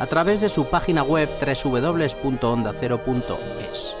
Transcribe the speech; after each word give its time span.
a 0.00 0.06
través 0.06 0.40
de 0.40 0.48
su 0.48 0.64
página 0.66 1.02
web 1.02 1.28
www.ondacero.es. 1.40 3.94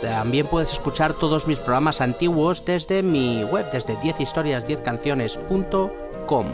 También 0.00 0.46
puedes 0.46 0.72
escuchar 0.72 1.12
todos 1.14 1.46
mis 1.46 1.58
programas 1.58 2.00
antiguos 2.00 2.64
desde 2.64 3.02
mi 3.02 3.44
web, 3.44 3.70
desde 3.70 3.96
10historias10canciones.com. 3.96 6.46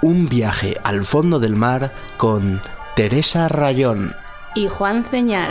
Un 0.00 0.28
viaje 0.28 0.76
al 0.84 1.02
fondo 1.04 1.40
del 1.40 1.56
mar 1.56 1.90
con 2.16 2.62
Teresa 2.94 3.48
Rayón. 3.48 4.14
Y 4.54 4.68
Juan 4.68 5.02
Ceñal. 5.04 5.50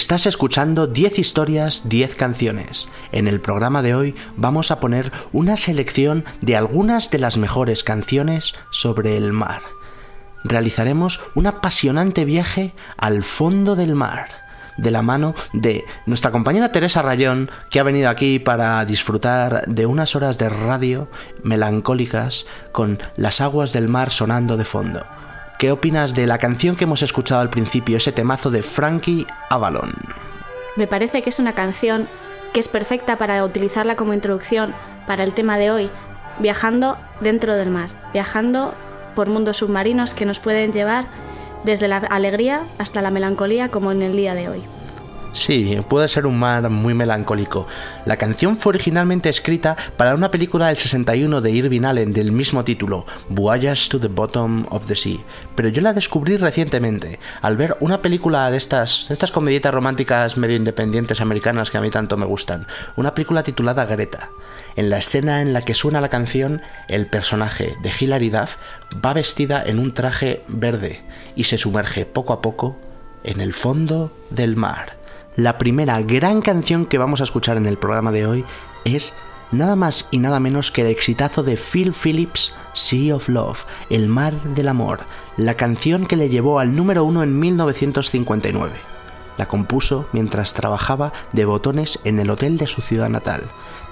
Estás 0.00 0.24
escuchando 0.24 0.86
10 0.86 1.18
historias, 1.18 1.90
10 1.90 2.14
canciones. 2.14 2.88
En 3.12 3.28
el 3.28 3.38
programa 3.38 3.82
de 3.82 3.94
hoy 3.94 4.14
vamos 4.34 4.70
a 4.70 4.80
poner 4.80 5.12
una 5.30 5.58
selección 5.58 6.24
de 6.40 6.56
algunas 6.56 7.10
de 7.10 7.18
las 7.18 7.36
mejores 7.36 7.84
canciones 7.84 8.54
sobre 8.70 9.18
el 9.18 9.34
mar. 9.34 9.60
Realizaremos 10.42 11.20
un 11.34 11.48
apasionante 11.48 12.24
viaje 12.24 12.72
al 12.96 13.22
fondo 13.22 13.76
del 13.76 13.94
mar, 13.94 14.28
de 14.78 14.90
la 14.90 15.02
mano 15.02 15.34
de 15.52 15.84
nuestra 16.06 16.30
compañera 16.30 16.72
Teresa 16.72 17.02
Rayón, 17.02 17.50
que 17.68 17.78
ha 17.78 17.82
venido 17.84 18.08
aquí 18.08 18.38
para 18.38 18.82
disfrutar 18.86 19.66
de 19.66 19.84
unas 19.84 20.16
horas 20.16 20.38
de 20.38 20.48
radio 20.48 21.08
melancólicas 21.42 22.46
con 22.72 22.98
las 23.18 23.42
aguas 23.42 23.74
del 23.74 23.88
mar 23.88 24.10
sonando 24.10 24.56
de 24.56 24.64
fondo. 24.64 25.04
¿Qué 25.60 25.70
opinas 25.70 26.14
de 26.14 26.26
la 26.26 26.38
canción 26.38 26.74
que 26.74 26.84
hemos 26.84 27.02
escuchado 27.02 27.42
al 27.42 27.50
principio, 27.50 27.98
ese 27.98 28.12
temazo 28.12 28.50
de 28.50 28.62
Frankie 28.62 29.26
Avalon? 29.50 29.92
Me 30.76 30.86
parece 30.86 31.20
que 31.20 31.28
es 31.28 31.38
una 31.38 31.52
canción 31.52 32.08
que 32.54 32.60
es 32.60 32.68
perfecta 32.68 33.18
para 33.18 33.44
utilizarla 33.44 33.94
como 33.94 34.14
introducción 34.14 34.72
para 35.06 35.22
el 35.22 35.34
tema 35.34 35.58
de 35.58 35.70
hoy, 35.70 35.90
viajando 36.38 36.96
dentro 37.20 37.56
del 37.56 37.68
mar, 37.68 37.90
viajando 38.14 38.72
por 39.14 39.28
mundos 39.28 39.58
submarinos 39.58 40.14
que 40.14 40.24
nos 40.24 40.40
pueden 40.40 40.72
llevar 40.72 41.04
desde 41.62 41.88
la 41.88 41.98
alegría 41.98 42.62
hasta 42.78 43.02
la 43.02 43.10
melancolía 43.10 43.68
como 43.68 43.92
en 43.92 44.00
el 44.00 44.16
día 44.16 44.34
de 44.34 44.48
hoy. 44.48 44.62
Sí, 45.32 45.78
puede 45.88 46.08
ser 46.08 46.26
un 46.26 46.40
mar 46.40 46.68
muy 46.70 46.92
melancólico. 46.92 47.68
La 48.04 48.16
canción 48.16 48.56
fue 48.56 48.70
originalmente 48.70 49.28
escrita 49.28 49.76
para 49.96 50.16
una 50.16 50.32
película 50.32 50.66
del 50.66 50.76
61 50.76 51.40
de 51.40 51.50
Irving 51.52 51.84
Allen 51.84 52.10
del 52.10 52.32
mismo 52.32 52.64
título, 52.64 53.06
Voyage 53.28 53.90
to 53.90 54.00
the 54.00 54.08
Bottom 54.08 54.66
of 54.70 54.88
the 54.88 54.96
Sea, 54.96 55.18
pero 55.54 55.68
yo 55.68 55.82
la 55.82 55.92
descubrí 55.92 56.36
recientemente 56.36 57.20
al 57.42 57.56
ver 57.56 57.76
una 57.78 58.02
película 58.02 58.50
de 58.50 58.56
estas, 58.56 59.06
de 59.06 59.14
estas 59.14 59.32
románticas 59.32 60.36
medio 60.36 60.56
independientes 60.56 61.20
americanas 61.20 61.70
que 61.70 61.78
a 61.78 61.80
mí 61.80 61.90
tanto 61.90 62.16
me 62.16 62.26
gustan, 62.26 62.66
una 62.96 63.14
película 63.14 63.44
titulada 63.44 63.84
Greta. 63.84 64.30
En 64.74 64.90
la 64.90 64.98
escena 64.98 65.42
en 65.42 65.52
la 65.52 65.62
que 65.62 65.74
suena 65.74 66.00
la 66.00 66.08
canción, 66.08 66.60
el 66.88 67.06
personaje 67.06 67.76
de 67.82 67.92
Hilary 67.98 68.30
Duff 68.30 68.56
va 69.04 69.12
vestida 69.12 69.62
en 69.64 69.78
un 69.78 69.94
traje 69.94 70.42
verde 70.48 71.04
y 71.36 71.44
se 71.44 71.56
sumerge 71.56 72.04
poco 72.04 72.32
a 72.32 72.42
poco 72.42 72.76
en 73.22 73.40
el 73.40 73.52
fondo 73.52 74.12
del 74.30 74.56
mar 74.56 74.99
la 75.42 75.56
primera 75.56 76.02
gran 76.02 76.42
canción 76.42 76.84
que 76.84 76.98
vamos 76.98 77.22
a 77.22 77.24
escuchar 77.24 77.56
en 77.56 77.64
el 77.64 77.78
programa 77.78 78.12
de 78.12 78.26
hoy 78.26 78.44
es 78.84 79.14
nada 79.52 79.74
más 79.74 80.06
y 80.10 80.18
nada 80.18 80.38
menos 80.38 80.70
que 80.70 80.82
el 80.82 80.88
exitazo 80.88 81.42
de 81.42 81.56
Phil 81.56 81.94
Phillips, 81.94 82.54
Sea 82.74 83.16
of 83.16 83.30
Love, 83.30 83.64
El 83.88 84.06
mar 84.06 84.34
del 84.42 84.68
amor, 84.68 85.00
la 85.38 85.54
canción 85.54 86.04
que 86.04 86.16
le 86.16 86.28
llevó 86.28 86.60
al 86.60 86.76
número 86.76 87.04
uno 87.04 87.22
en 87.22 87.38
1959. 87.38 88.74
La 89.38 89.48
compuso 89.48 90.06
mientras 90.12 90.52
trabajaba 90.52 91.14
de 91.32 91.46
botones 91.46 92.00
en 92.04 92.20
el 92.20 92.28
hotel 92.28 92.58
de 92.58 92.66
su 92.66 92.82
ciudad 92.82 93.08
natal, 93.08 93.44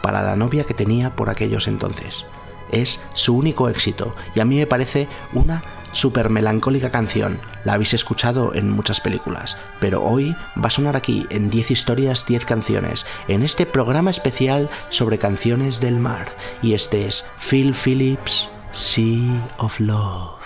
para 0.02 0.20
la 0.20 0.36
novia 0.36 0.64
que 0.64 0.74
tenía 0.74 1.16
por 1.16 1.30
aquellos 1.30 1.66
entonces. 1.66 2.26
Es 2.72 3.02
su 3.14 3.34
único 3.34 3.70
éxito 3.70 4.14
y 4.34 4.40
a 4.40 4.44
mí 4.44 4.58
me 4.58 4.66
parece 4.66 5.08
una 5.32 5.62
súper 5.92 6.30
melancólica 6.30 6.90
canción. 6.90 7.40
La 7.64 7.74
habéis 7.74 7.94
escuchado 7.94 8.54
en 8.54 8.70
muchas 8.70 9.00
películas, 9.00 9.56
pero 9.80 10.02
hoy 10.02 10.34
va 10.56 10.68
a 10.68 10.70
sonar 10.70 10.96
aquí 10.96 11.26
en 11.30 11.50
10 11.50 11.70
historias, 11.70 12.26
10 12.26 12.44
canciones, 12.44 13.06
en 13.28 13.42
este 13.42 13.66
programa 13.66 14.10
especial 14.10 14.68
sobre 14.88 15.18
canciones 15.18 15.80
del 15.80 15.98
mar. 15.98 16.28
Y 16.62 16.74
este 16.74 17.06
es 17.06 17.26
Phil 17.38 17.74
Phillips, 17.74 18.48
Sea 18.72 19.48
of 19.58 19.80
Love. 19.80 20.38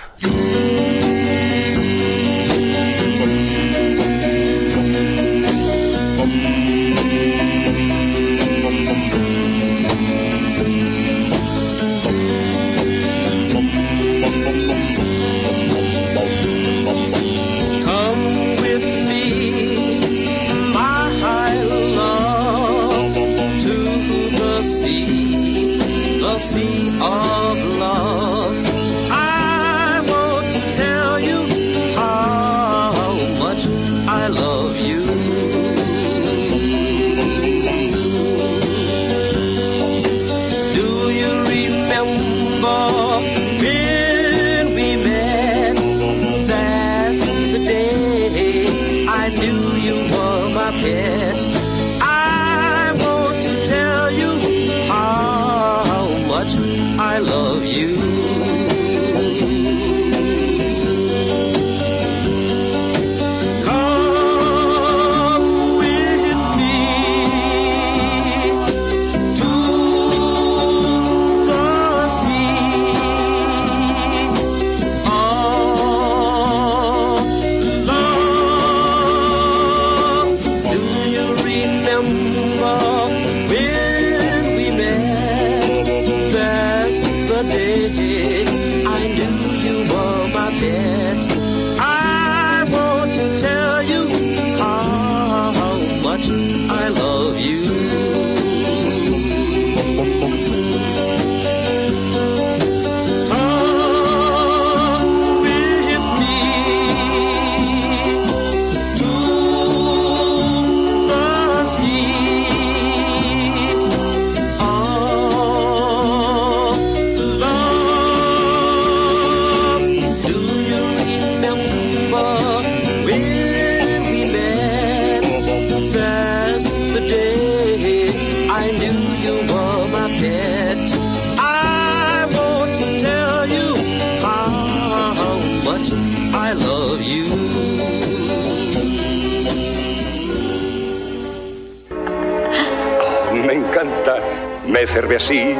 Así, 145.23 145.55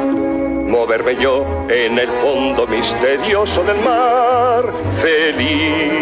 moverme 0.67 1.15
yo 1.15 1.45
en 1.69 1.97
el 1.97 2.11
fondo 2.21 2.67
misterioso 2.67 3.63
del 3.63 3.77
mar, 3.77 4.65
feliz. 4.95 5.93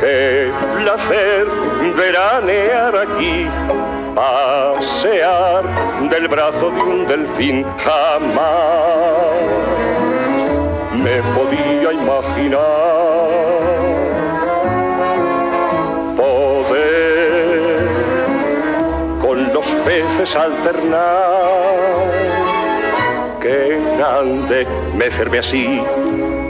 Qué 0.00 0.50
placer 0.76 1.46
veranear 1.96 2.96
aquí, 2.96 3.46
pasear 4.16 5.62
del 6.10 6.26
brazo 6.26 6.72
de 6.72 6.80
un 6.80 7.06
delfín 7.06 7.64
jamás. 7.78 8.42
Me 10.94 11.22
podía 11.32 11.92
imaginar 11.92 13.25
los 19.66 19.74
peces 19.84 20.36
alternar. 20.36 21.06
Qué 23.40 23.80
grande 23.96 24.66
mecerme 24.94 25.38
así, 25.38 25.80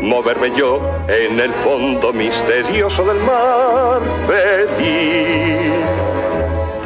moverme 0.03 0.53
yo 0.57 0.81
en 1.09 1.41
el 1.41 1.53
fondo 1.53 2.13
misterioso 2.13 3.05
del 3.05 3.19
mar, 3.19 4.01
pedir 4.27 5.73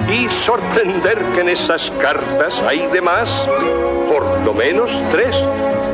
y 0.08 0.28
sorprender 0.28 1.24
que 1.34 1.40
en 1.40 1.48
esas 1.50 1.90
cartas 2.00 2.62
hay 2.66 2.86
de 2.88 3.00
más, 3.00 3.48
por 4.08 4.24
lo 4.44 4.52
menos 4.52 5.02
tres. 5.10 5.46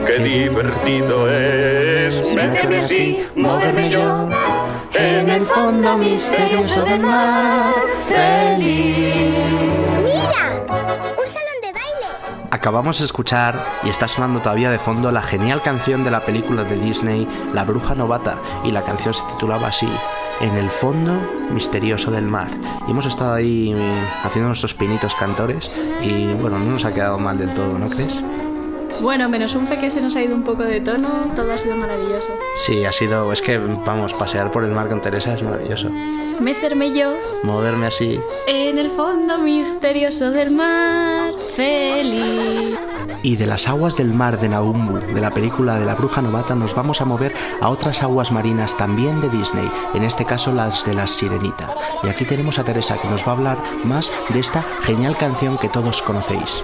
Qué 0.06 0.18
divertido 0.18 1.30
es 1.30 2.22
mecerme 2.34 2.78
así, 2.78 3.26
moverme 3.34 3.90
yo 3.90 4.28
en 4.94 5.28
el 5.28 5.42
fondo 5.42 5.96
misterioso 5.98 6.84
del 6.84 7.00
mar, 7.00 7.74
feliz. 8.08 9.45
Acabamos 12.56 12.98
de 13.00 13.04
escuchar 13.04 13.62
y 13.84 13.90
está 13.90 14.08
sonando 14.08 14.40
todavía 14.40 14.70
de 14.70 14.78
fondo 14.78 15.12
la 15.12 15.20
genial 15.20 15.60
canción 15.60 16.04
de 16.04 16.10
la 16.10 16.24
película 16.24 16.64
de 16.64 16.78
Disney 16.78 17.28
La 17.52 17.64
Bruja 17.64 17.94
Novata 17.94 18.38
y 18.64 18.70
la 18.70 18.80
canción 18.80 19.12
se 19.12 19.22
titulaba 19.24 19.68
así 19.68 19.86
En 20.40 20.54
el 20.56 20.70
fondo 20.70 21.12
misterioso 21.50 22.10
del 22.10 22.24
mar. 22.24 22.48
Y 22.88 22.92
hemos 22.92 23.04
estado 23.04 23.34
ahí 23.34 23.74
eh, 23.76 24.04
haciendo 24.24 24.48
nuestros 24.48 24.72
pinitos 24.72 25.14
cantores 25.16 25.70
y 26.00 26.32
bueno, 26.40 26.58
no 26.58 26.64
nos 26.72 26.86
ha 26.86 26.94
quedado 26.94 27.18
mal 27.18 27.36
del 27.36 27.52
todo, 27.52 27.78
¿no 27.78 27.90
crees? 27.90 28.22
Bueno, 29.02 29.28
menos 29.28 29.54
un 29.54 29.66
fe 29.66 29.76
que 29.76 29.90
se 29.90 30.00
nos 30.00 30.16
ha 30.16 30.22
ido 30.22 30.34
un 30.34 30.42
poco 30.42 30.62
de 30.62 30.80
tono, 30.80 31.08
todo 31.36 31.52
ha 31.52 31.58
sido 31.58 31.76
maravilloso. 31.76 32.30
Sí, 32.54 32.86
ha 32.86 32.92
sido, 32.92 33.30
es 33.30 33.42
que 33.42 33.58
vamos, 33.58 34.14
pasear 34.14 34.50
por 34.50 34.64
el 34.64 34.72
mar 34.72 34.88
con 34.88 35.02
Teresa 35.02 35.34
es 35.34 35.42
maravilloso. 35.42 35.90
Mecerme 36.40 36.92
yo 36.94 37.12
Moverme 37.42 37.86
así. 37.88 38.18
en 38.46 38.78
el 38.78 38.90
fondo 38.90 39.36
misterioso 39.36 40.30
del 40.30 40.50
mar, 40.50 41.32
feliz. 41.54 41.95
Y 43.26 43.34
de 43.34 43.48
las 43.48 43.66
aguas 43.66 43.96
del 43.96 44.14
mar 44.14 44.38
de 44.38 44.48
Naumbu, 44.48 45.00
de 45.00 45.20
la 45.20 45.32
película 45.32 45.80
de 45.80 45.84
la 45.84 45.96
bruja 45.96 46.22
novata, 46.22 46.54
nos 46.54 46.76
vamos 46.76 47.00
a 47.00 47.04
mover 47.04 47.34
a 47.60 47.70
otras 47.70 48.04
aguas 48.04 48.30
marinas 48.30 48.76
también 48.76 49.20
de 49.20 49.28
Disney, 49.28 49.68
en 49.94 50.04
este 50.04 50.24
caso 50.24 50.52
las 50.52 50.86
de 50.86 50.94
la 50.94 51.08
sirenita. 51.08 51.74
Y 52.04 52.08
aquí 52.08 52.24
tenemos 52.24 52.60
a 52.60 52.62
Teresa 52.62 52.96
que 52.98 53.08
nos 53.08 53.26
va 53.26 53.32
a 53.32 53.34
hablar 53.34 53.58
más 53.82 54.12
de 54.28 54.38
esta 54.38 54.64
genial 54.82 55.16
canción 55.16 55.58
que 55.58 55.68
todos 55.68 56.02
conocéis. 56.02 56.62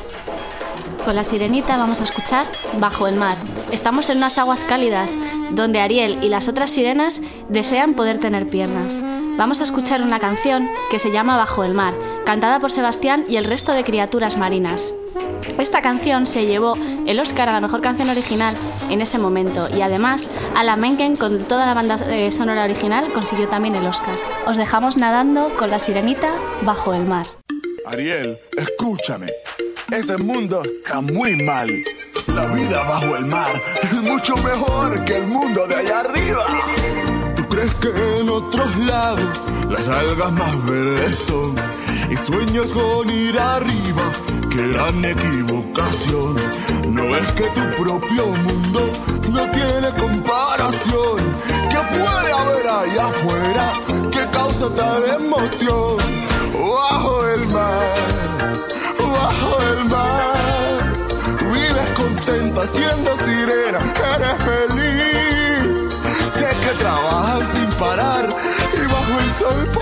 Con 1.05 1.17
la 1.17 1.25
sirenita 1.25 1.77
vamos 1.79 2.01
a 2.01 2.05
escuchar 2.05 2.47
Bajo 2.79 3.09
el 3.09 3.17
mar. 3.17 3.39
Estamos 3.73 4.09
en 4.09 4.19
unas 4.19 4.39
aguas 4.39 4.63
cálidas 4.63 5.19
donde 5.51 5.81
Ariel 5.81 6.23
y 6.23 6.29
las 6.29 6.47
otras 6.47 6.71
sirenas 6.71 7.23
desean 7.49 7.95
poder 7.95 8.19
tener 8.19 8.49
piernas. 8.49 9.03
Vamos 9.37 9.61
a 9.63 9.65
escuchar 9.65 10.01
una 10.01 10.21
canción 10.21 10.69
que 10.93 11.01
se 11.01 11.11
llama 11.11 11.37
Bajo 11.39 11.65
el 11.65 11.75
mar, 11.75 11.95
cantada 12.25 12.61
por 12.61 12.71
Sebastián 12.71 13.25
y 13.29 13.35
el 13.35 13.47
resto 13.47 13.73
de 13.73 13.83
criaturas 13.83 14.39
marinas. 14.39 14.93
Esta 15.59 15.83
canción 15.83 16.27
se 16.27 16.47
llevó 16.47 16.75
el 17.07 17.21
Oscar 17.21 17.49
a 17.49 17.53
la 17.53 17.61
mejor 17.61 17.81
canción 17.81 18.11
original 18.11 18.55
en 18.91 19.01
ese 19.01 19.19
momento 19.19 19.69
y 19.75 19.81
además 19.81 20.31
Alan 20.57 20.81
Menken 20.81 21.17
con 21.17 21.45
toda 21.45 21.67
la 21.67 21.75
banda 21.75 21.97
eh, 22.11 22.33
sonora 22.33 22.65
original 22.65 23.13
consiguió 23.13 23.49
también 23.49 23.75
el 23.75 23.87
Oscar. 23.87 24.15
Os 24.47 24.57
dejamos 24.57 24.97
nadando 24.97 25.55
con 25.57 25.71
la 25.71 25.79
sirenita 25.79 26.33
bajo 26.63 26.95
el 26.95 27.05
mar. 27.05 27.27
Ariel, 27.87 28.39
escúchame. 28.57 29.27
Ese 29.91 30.17
mundo 30.17 30.63
está 30.65 31.01
muy 31.01 31.37
mal. 31.43 31.69
La 32.29 32.47
vida 32.47 32.83
bajo 32.85 33.17
el 33.17 33.27
mar 33.27 33.63
es 33.83 33.93
mucho 33.93 34.37
mejor 34.37 35.05
que 35.05 35.17
el 35.17 35.27
mundo 35.27 35.67
de 35.67 35.75
allá 35.75 36.01
arriba. 36.01 36.47
¿Tú 37.37 37.47
crees 37.49 37.75
que 37.75 37.89
en 38.21 38.29
otros 38.29 38.77
lados 38.79 39.41
las 39.69 39.89
algas 39.89 40.33
más 40.33 40.65
verdes 40.65 41.19
son? 41.19 41.57
Y 42.11 42.17
sueñas 42.17 42.69
con 42.73 43.11
ir 43.11 43.39
arriba, 43.39 44.13
que 44.55 44.69
gran 44.69 45.05
equivocación. 45.05 46.37
No 46.89 47.11
ves 47.11 47.33
que 47.33 47.47
tu 47.57 47.83
propio 47.83 48.27
mundo 48.27 48.93
no 49.31 49.51
tiene 49.51 49.89
comparación. 49.99 51.19
¿Qué 51.71 51.81
puede 51.93 52.33
haber 52.41 52.67
allá 52.67 53.07
afuera 53.07 53.73
que 54.11 54.27
causa 54.31 54.75
tal 54.75 55.05
emoción? 55.21 55.97
Bajo 56.53 57.27
el 57.29 57.47
mar, 57.49 57.95
bajo 58.99 59.63
el 59.73 59.85
mar. 59.87 60.83
Vives 61.53 61.91
contenta 61.97 62.67
siendo 62.67 63.11
sirena, 63.25 63.81
eres 64.15 64.39
feliz. 64.49 65.95
Sé 66.35 66.49
que 66.63 66.79
trabajas 66.79 67.49
sin 67.49 67.69
parar 67.79 68.27
y 68.29 68.87
bajo 68.93 69.21
el 69.21 69.33
sol. 69.39 69.82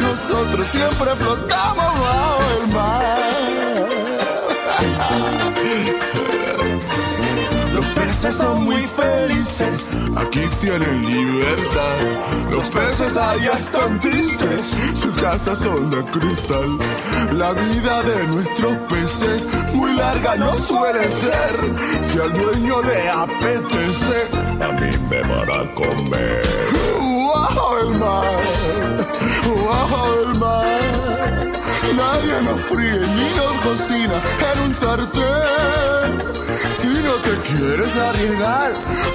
Nosotros 0.00 0.66
siempre 0.72 1.14
flotamos 1.16 2.00
bajo 2.00 2.42
el 2.60 2.72
mar. 2.72 3.22
Los 7.74 7.86
peces 7.86 8.34
son 8.36 8.64
muy 8.64 8.86
felices, 8.86 9.86
aquí 10.16 10.42
tienen 10.60 11.06
libertad. 11.06 11.96
Los 12.50 12.70
peces 12.70 13.16
allá 13.16 13.52
están 13.52 13.98
tristes, 14.00 14.60
sus 14.94 15.14
casas 15.20 15.58
son 15.58 15.90
de 15.90 16.04
cristal. 16.04 16.78
La 17.32 17.52
vida 17.52 18.02
de 18.02 18.26
nuestros 18.28 18.76
peces 18.88 19.46
muy 19.74 19.94
larga 19.94 20.36
no 20.36 20.54
suele 20.54 21.02
ser. 21.10 21.56
Si 22.10 22.18
al 22.18 22.32
dueño 22.32 22.82
le 22.82 23.08
apetece, 23.08 24.28
a 24.60 24.68
mí 24.72 24.90
me 25.10 25.20
van 25.22 25.50
a 25.50 25.74
comer. 25.74 26.91
Bajo 29.68 30.14
el 30.20 30.38
mar, 30.38 30.64
bajo 30.64 30.82
el 30.84 30.94
mar. 30.98 31.52
Nadie 31.96 32.42
nos 32.42 32.60
fríe 32.62 33.00
ni 33.16 33.28
nos 33.36 33.56
cocina 33.66 34.16
en 34.50 34.60
un 34.64 34.74
sartén. 34.74 36.10
Si 36.80 36.88
no 36.88 37.14
te 37.26 37.34
quieres 37.48 37.96
arriesgar, 37.96 38.72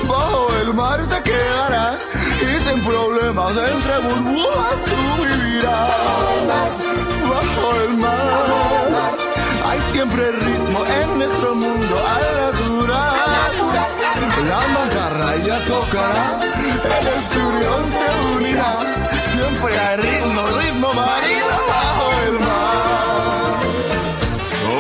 bajo 0.08 0.48
el 0.62 0.74
mar 0.74 1.00
te 1.08 1.22
quedarás 1.24 2.00
y 2.42 2.70
sin 2.70 2.84
problemas 2.84 3.54
entre 3.58 3.98
burbujas 4.00 4.80
tú 4.86 5.00
vivirás. 5.24 6.74
Bajo 7.30 7.66
el 7.84 7.98
mar 7.98 8.88
hay 9.66 9.80
siempre 9.92 10.32
ritmo 10.32 10.86
en 10.86 11.18
nuestro 11.18 11.56
mundo 11.56 11.96
al 12.16 12.28
natural. 12.46 13.18
La 14.48 14.68
mantarraya 14.68 15.66
tocará, 15.66 16.40
el 17.00 17.08
esturión 17.20 17.82
se 17.92 18.06
unirá. 18.36 19.07
Siempre 19.48 19.80
hay 19.80 19.98
ritmo, 19.98 20.46
ritmo 20.60 20.94
marino 20.94 21.58
bajo 21.70 22.12
el 22.28 22.40
mar. 22.40 23.60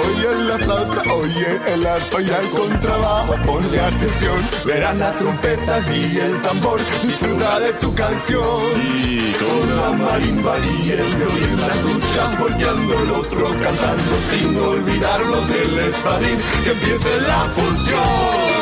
Oye 0.04 0.44
la 0.44 0.58
flauta, 0.58 1.14
oye 1.14 1.60
el 1.74 1.88
arpa 1.88 2.22
y 2.22 2.30
el 2.30 2.50
contrabajo, 2.50 3.36
ponle 3.46 3.80
atención, 3.80 4.50
verás 4.66 4.98
las 4.98 5.16
trompetas 5.16 5.90
y 5.90 6.20
el 6.20 6.42
tambor, 6.42 6.82
disfruta 7.02 7.62
de 7.62 7.74
tu 7.74 7.96
canción. 7.96 8.74
Sí, 8.76 9.34
con 9.40 9.78
la 9.78 9.90
marimba 9.92 10.58
y 10.60 10.92
el 10.92 11.16
violín, 11.16 11.62
las 11.62 11.82
duchas 11.84 12.38
volteando, 12.38 12.94
el 13.04 13.12
otro 13.12 13.48
cantando, 13.64 14.22
sin 14.30 14.58
olvidarlos 14.58 15.48
del 15.48 15.80
espadín, 15.80 16.38
que 16.66 16.72
empiece 16.72 17.22
la 17.22 17.46
función. 17.56 18.57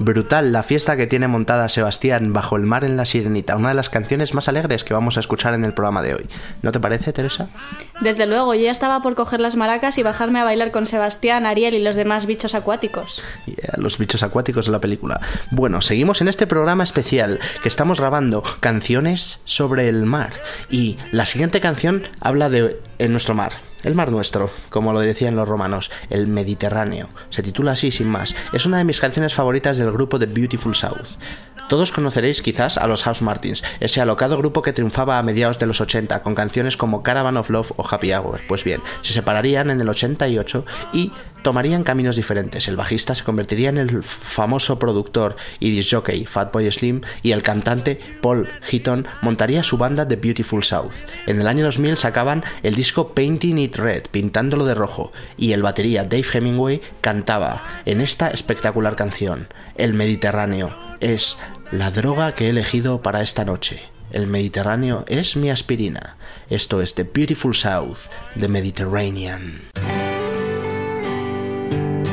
Brutal 0.00 0.50
la 0.50 0.62
fiesta 0.62 0.96
que 0.96 1.06
tiene 1.06 1.28
montada 1.28 1.68
Sebastián 1.68 2.32
bajo 2.32 2.56
el 2.56 2.62
mar 2.62 2.84
en 2.84 2.96
la 2.96 3.04
sirenita, 3.04 3.54
una 3.56 3.68
de 3.68 3.74
las 3.74 3.90
canciones 3.90 4.32
más 4.32 4.48
alegres 4.48 4.82
que 4.82 4.94
vamos 4.94 5.18
a 5.18 5.20
escuchar 5.20 5.52
en 5.52 5.62
el 5.62 5.74
programa 5.74 6.00
de 6.00 6.14
hoy. 6.14 6.26
¿No 6.62 6.72
te 6.72 6.80
parece, 6.80 7.12
Teresa? 7.12 7.50
Desde 8.00 8.24
luego, 8.24 8.54
yo 8.54 8.62
ya 8.62 8.70
estaba 8.70 9.02
por 9.02 9.14
coger 9.14 9.42
las 9.42 9.56
maracas 9.56 9.98
y 9.98 10.02
bajarme 10.02 10.40
a 10.40 10.44
bailar 10.44 10.70
con 10.70 10.86
Sebastián, 10.86 11.44
Ariel 11.44 11.74
y 11.74 11.82
los 11.82 11.96
demás 11.96 12.24
bichos 12.24 12.54
acuáticos. 12.54 13.22
Yeah, 13.44 13.74
los 13.76 13.98
bichos 13.98 14.22
acuáticos 14.22 14.64
de 14.64 14.72
la 14.72 14.80
película. 14.80 15.20
Bueno, 15.50 15.82
seguimos 15.82 16.22
en 16.22 16.28
este 16.28 16.46
programa 16.46 16.82
especial 16.82 17.38
que 17.62 17.68
estamos 17.68 18.00
grabando 18.00 18.42
canciones 18.60 19.42
sobre 19.44 19.90
el 19.90 20.06
mar. 20.06 20.32
Y 20.70 20.96
la 21.12 21.26
siguiente 21.26 21.60
canción 21.60 22.04
habla 22.20 22.48
de 22.48 22.80
en 22.98 23.12
nuestro 23.12 23.34
mar. 23.34 23.52
El 23.82 23.94
mar 23.94 24.10
nuestro, 24.10 24.50
como 24.68 24.92
lo 24.92 25.00
decían 25.00 25.36
los 25.36 25.48
romanos, 25.48 25.90
el 26.10 26.26
Mediterráneo. 26.26 27.08
Se 27.30 27.42
titula 27.42 27.72
así 27.72 27.90
sin 27.90 28.10
más. 28.10 28.34
Es 28.52 28.66
una 28.66 28.78
de 28.78 28.84
mis 28.84 29.00
canciones 29.00 29.34
favoritas 29.34 29.78
del 29.78 29.90
grupo 29.90 30.18
The 30.18 30.26
Beautiful 30.26 30.74
South. 30.74 31.16
Todos 31.70 31.92
conoceréis 31.92 32.42
quizás 32.42 32.78
a 32.78 32.88
los 32.88 33.04
House 33.04 33.22
Martins, 33.22 33.62
ese 33.78 34.00
alocado 34.00 34.36
grupo 34.36 34.60
que 34.60 34.72
triunfaba 34.72 35.18
a 35.18 35.22
mediados 35.22 35.60
de 35.60 35.66
los 35.66 35.80
80 35.80 36.20
con 36.20 36.34
canciones 36.34 36.76
como 36.76 37.04
Caravan 37.04 37.36
of 37.36 37.48
Love 37.48 37.72
o 37.76 37.86
Happy 37.88 38.12
Hour. 38.12 38.40
Pues 38.48 38.64
bien, 38.64 38.82
se 39.02 39.12
separarían 39.12 39.70
en 39.70 39.80
el 39.80 39.88
88 39.88 40.66
y 40.92 41.12
tomarían 41.42 41.84
caminos 41.84 42.16
diferentes. 42.16 42.68
El 42.68 42.76
bajista 42.76 43.14
se 43.14 43.24
convertiría 43.24 43.68
en 43.68 43.78
el 43.78 44.02
famoso 44.02 44.78
productor 44.78 45.36
y 45.58 45.70
disc 45.70 45.90
jockey 45.92 46.26
Fatboy 46.26 46.70
Slim 46.70 47.00
y 47.22 47.32
el 47.32 47.42
cantante 47.42 48.00
Paul 48.20 48.48
Heaton 48.62 49.06
montaría 49.22 49.62
su 49.62 49.78
banda 49.78 50.06
The 50.06 50.16
Beautiful 50.16 50.62
South. 50.64 51.06
En 51.26 51.40
el 51.40 51.46
año 51.46 51.64
2000 51.64 51.96
sacaban 51.96 52.44
el 52.62 52.74
disco 52.74 53.14
Painting 53.14 53.58
It 53.58 53.76
Red, 53.76 54.04
pintándolo 54.10 54.64
de 54.64 54.74
rojo, 54.74 55.12
y 55.36 55.52
el 55.52 55.62
batería 55.62 56.04
Dave 56.04 56.26
Hemingway 56.32 56.80
cantaba 57.00 57.62
en 57.84 58.00
esta 58.00 58.28
espectacular 58.28 58.96
canción. 58.96 59.48
El 59.76 59.94
Mediterráneo 59.94 60.74
es 61.00 61.38
la 61.72 61.90
droga 61.90 62.32
que 62.32 62.46
he 62.46 62.50
elegido 62.50 63.02
para 63.02 63.22
esta 63.22 63.44
noche. 63.44 63.82
El 64.12 64.26
Mediterráneo 64.26 65.04
es 65.06 65.36
mi 65.36 65.50
aspirina. 65.50 66.16
Esto 66.48 66.82
es 66.82 66.94
The 66.94 67.04
Beautiful 67.04 67.54
South, 67.54 68.08
The 68.38 68.48
Mediterranean. 68.48 69.62
Bye. 71.70 72.09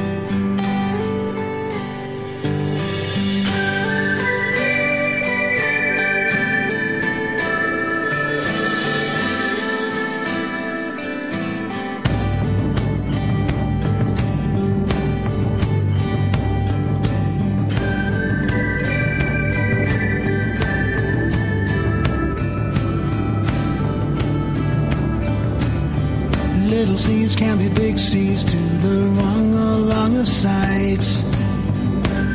Little 26.78 26.96
seas 26.96 27.36
can 27.36 27.58
be 27.58 27.70
big 27.70 27.98
seas 27.98 28.46
to 28.46 28.56
the 28.86 29.08
wrong 29.16 29.52
or 29.52 29.78
long 29.78 30.16
of 30.16 30.28
sights. 30.28 31.24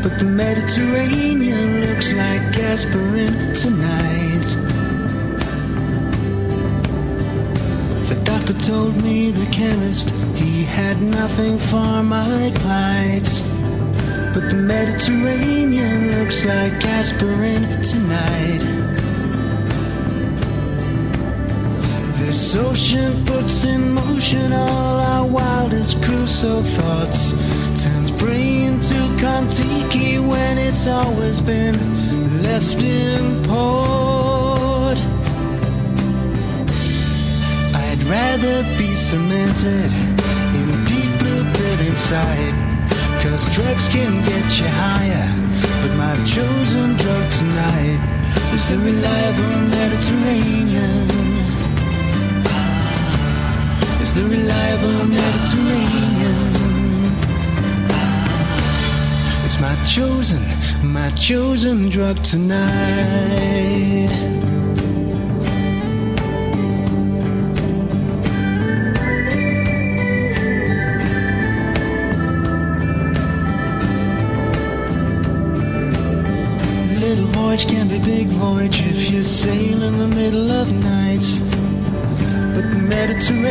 But 0.03 0.19
the 0.19 0.25
Mediterranean 0.25 1.81
looks 1.83 2.13
like 2.13 2.43
aspirin 2.59 3.55
tonight. 3.55 4.49
The 8.11 8.21
doctor 8.25 8.55
told 8.55 9.01
me, 9.05 9.31
the 9.31 9.49
chemist, 9.53 10.11
he 10.35 10.65
had 10.65 11.01
nothing 11.01 11.57
for 11.57 12.03
my 12.03 12.51
plight. 12.57 13.31
But 14.35 14.51
the 14.51 14.57
Mediterranean 14.57 16.19
looks 16.19 16.45
like 16.45 16.85
aspirin 16.85 17.63
tonight. 17.85 19.12
This 22.53 22.61
ocean 22.63 23.25
puts 23.25 23.65
in 23.65 23.93
motion 23.93 24.53
all 24.53 25.01
our 25.01 25.27
wildest 25.27 26.03
Crusoe 26.03 26.61
thoughts. 26.61 27.33
Turns 27.83 28.11
brain 28.11 28.79
to 28.79 28.95
Kontiki 29.17 30.21
when 30.21 30.59
it's 30.59 30.87
always 30.87 31.41
been 31.41 31.75
left 32.43 32.77
in 32.77 33.43
port. 33.45 35.01
I'd 37.75 38.03
rather 38.05 38.65
be 38.77 38.95
cemented 38.97 39.91
in 40.61 40.85
deep 40.85 41.19
blue 41.21 41.45
pit 41.55 41.81
inside. 41.89 42.53
Cause 43.23 43.47
drugs 43.49 43.89
can 43.89 44.13
get 44.29 44.61
you 44.61 44.69
higher. 44.69 45.29
But 45.81 45.97
my 45.97 46.17
chosen 46.27 46.97
drug 46.97 47.33
tonight 47.33 48.01
is 48.53 48.69
the 48.69 48.77
reliable 48.77 49.71
Mediterranean. 49.71 51.02
The 54.15 54.25
reliable 54.25 55.07
Mediterranean. 55.07 56.37
It's 59.45 59.59
my 59.59 59.75
chosen, 59.87 60.43
my 60.83 61.11
chosen 61.13 61.89
drug 61.89 62.23
tonight. 62.23 64.11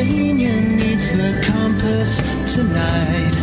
Mediterranean 0.01 0.77
needs 0.77 1.11
the 1.11 1.43
compass 1.45 2.17
tonight. 2.55 3.35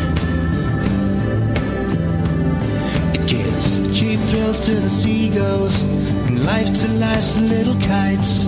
It 3.15 3.27
gives 3.29 3.99
cheap 3.99 4.19
thrills 4.21 4.67
to 4.67 4.75
the 4.75 4.89
seagulls 4.89 5.85
and 6.27 6.45
life 6.45 6.73
to 6.81 6.89
life's 6.95 7.39
little 7.39 7.79
kites. 7.81 8.47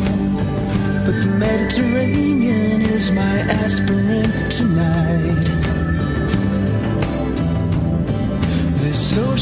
But 1.04 1.22
the 1.22 1.36
Mediterranean 1.38 2.82
is 2.82 3.12
my 3.12 3.38
aspirin 3.62 4.50
tonight. 4.50 5.59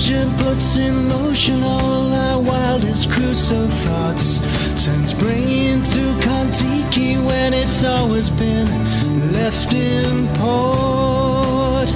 Ocean 0.08 0.34
puts 0.38 0.76
in 0.78 1.06
motion 1.06 1.62
all 1.62 2.14
our 2.14 2.40
wildest 2.40 3.10
Crusoe 3.10 3.66
thoughts. 3.66 4.38
Turns 4.82 5.12
brain 5.12 5.82
to 5.82 6.00
Kontiki 6.24 7.22
when 7.26 7.52
it's 7.52 7.84
always 7.84 8.30
been 8.30 8.68
left 9.32 9.70
in 9.74 10.26
port. 10.38 11.92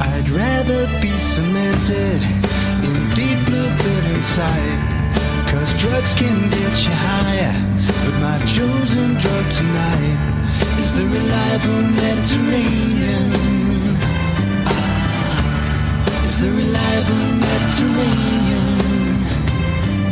I'd 0.00 0.28
rather 0.30 0.86
be 1.02 1.18
cemented 1.18 2.22
in 2.86 3.14
deep 3.18 3.44
blue 3.46 3.70
pit 3.82 4.04
inside. 4.14 4.78
Cause 5.50 5.74
drugs 5.74 6.14
can 6.14 6.38
get 6.50 6.84
you 6.84 6.94
higher. 6.94 7.56
But 8.04 8.14
my 8.20 8.38
chosen 8.46 9.14
drug 9.14 9.50
tonight 9.50 10.78
is 10.78 10.94
the 10.94 11.06
reliable 11.06 11.82
Mediterranean 11.98 13.47
the 16.40 16.50
reliable 16.52 17.16
Mediterranean. 17.44 18.78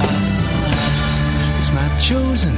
Ah, 0.01 1.59
It's 1.59 1.71
my 1.73 1.89
chosen, 2.01 2.55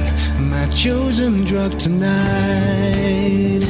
my 0.49 0.65
chosen 0.69 1.45
drug 1.45 1.77
tonight. 1.77 3.63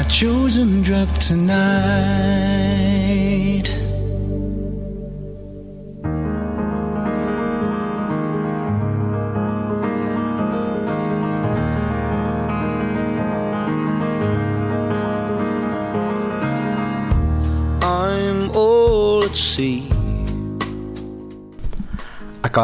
My 0.00 0.06
chosen 0.06 0.82
drug 0.82 1.08
tonight. 1.18 2.79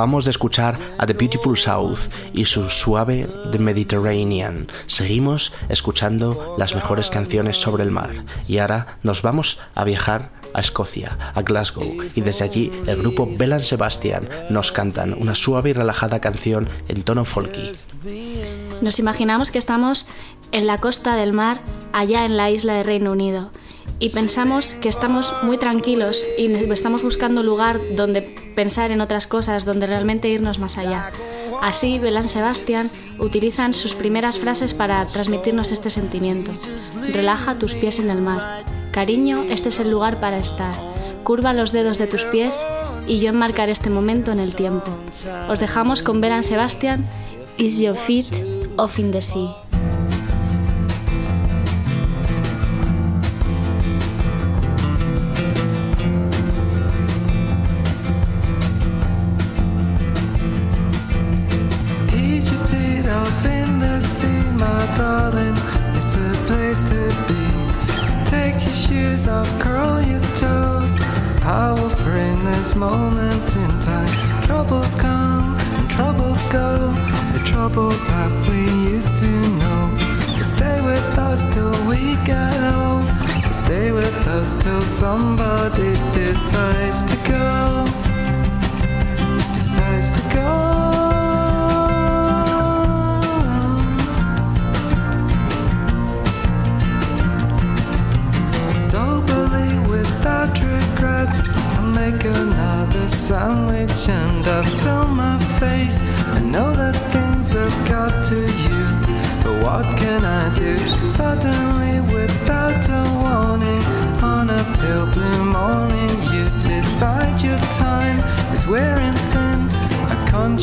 Acabamos 0.07 0.27
de 0.27 0.31
escuchar 0.31 0.79
a 0.99 1.05
The 1.05 1.15
Beautiful 1.15 1.59
South 1.59 1.99
y 2.33 2.45
su 2.45 2.71
suave 2.71 3.29
The 3.51 3.59
Mediterranean. 3.59 4.69
Seguimos 4.87 5.53
escuchando 5.69 6.55
las 6.57 6.77
mejores 6.77 7.11
canciones 7.11 7.57
sobre 7.57 7.83
el 7.83 7.91
mar 7.91 8.15
y 8.47 8.59
ahora 8.59 8.99
nos 9.03 9.23
vamos 9.23 9.59
a 9.75 9.83
viajar 9.83 10.31
a 10.55 10.61
Escocia, 10.61 11.19
a 11.35 11.43
Glasgow 11.43 11.93
y 12.15 12.21
desde 12.21 12.45
allí 12.45 12.71
el 12.87 12.99
grupo 12.99 13.29
Belan 13.29 13.63
Sebastian 13.63 14.29
nos 14.49 14.71
cantan 14.71 15.13
una 15.19 15.35
suave 15.35 15.71
y 15.71 15.73
relajada 15.73 16.21
canción 16.21 16.69
en 16.87 17.03
tono 17.03 17.25
folky. 17.25 17.73
Nos 18.83 19.01
imaginamos 19.01 19.51
que 19.51 19.59
estamos 19.59 20.07
en 20.53 20.69
la 20.69 20.79
costa 20.79 21.17
del 21.17 21.33
mar, 21.33 21.63
allá 21.93 22.25
en 22.27 22.37
la 22.37 22.49
isla 22.49 22.75
de 22.75 22.85
Reino 22.85 23.11
Unido, 23.11 23.51
y 23.99 24.11
pensamos 24.11 24.75
que 24.75 24.89
estamos 24.89 25.35
muy 25.43 25.59
tranquilos 25.59 26.27
y 26.37 26.47
estamos 26.71 27.03
buscando 27.03 27.43
lugar 27.43 27.81
donde 27.95 28.23
pensar 28.23 28.91
en 28.91 29.01
otras 29.01 29.27
cosas, 29.27 29.65
donde 29.65 29.87
realmente 29.87 30.29
irnos 30.29 30.59
más 30.59 30.77
allá. 30.77 31.11
Así, 31.63 31.99
Belán 31.99 32.29
Sebastián 32.29 32.91
utilizan 33.19 33.73
sus 33.73 33.95
primeras 33.95 34.39
frases 34.39 34.75
para 34.75 35.07
transmitirnos 35.07 35.73
este 35.73 35.89
sentimiento. 35.89 36.53
Relaja 37.13 37.59
tus 37.59 37.75
pies 37.75 37.99
en 37.99 38.11
el 38.11 38.21
mar. 38.21 38.63
Cariño, 38.93 39.45
este 39.49 39.71
es 39.71 39.81
el 39.81 39.91
lugar 39.91 40.21
para 40.21 40.39
estar. 40.39 40.75
Curva 41.25 41.55
los 41.55 41.73
dedos 41.73 41.99
de 41.99 42.07
tus 42.07 42.25
pies 42.25 42.67
y 43.07 43.21
yo 43.21 43.31
enmarcaré 43.31 43.73
este 43.73 43.91
momento 43.91 44.33
en 44.33 44.39
el 44.39 44.55
tiempo. 44.55 44.91
Os 45.49 45.61
dejamos 45.61 46.03
con 46.03 46.21
Belán 46.21 46.45
Sebastián, 46.45 47.07
Is 47.57 47.79
Your 47.79 47.97
Feet 47.97 48.27
Off 48.77 48.99
in 48.99 49.11
the 49.11 49.23
Sea. 49.23 49.66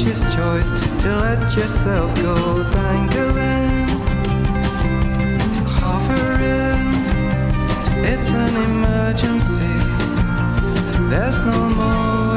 Conscious 0.04 0.22
choice 0.36 0.70
to 1.02 1.16
let 1.18 1.56
yourself 1.56 2.14
go 2.22 2.36
dangling, 2.72 3.88
hovering. 5.66 6.94
It's 8.04 8.32
an 8.32 8.56
emergency. 8.70 9.80
There's 11.10 11.42
no 11.46 11.70
more 11.70 12.33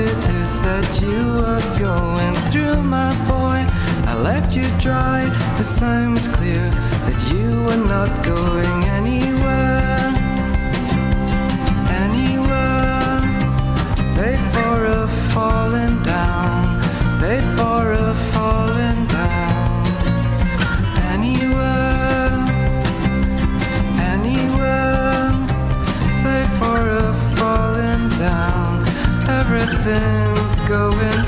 it 0.00 0.24
is 0.42 0.60
that 0.60 1.00
you 1.02 1.42
are 1.52 1.78
going 1.78 2.34
through, 2.50 2.82
my 2.82 3.12
boy. 3.26 3.58
I 4.06 4.14
left 4.22 4.54
you 4.54 4.62
dry. 4.78 5.24
The 5.58 5.64
sign 5.64 6.14
was 6.14 6.28
clear 6.28 6.70
that 7.06 7.18
you 7.32 7.64
were 7.66 7.82
not 7.94 8.10
going 8.24 8.78
anywhere. 8.98 10.12
Anywhere. 12.04 13.20
Save 14.14 14.42
for 14.54 14.84
a 15.00 15.08
falling 15.34 16.02
down. 16.04 16.82
Save 17.18 17.44
for 17.58 17.92
a 17.92 18.14
Everything's 29.90 30.68
going 30.68 31.27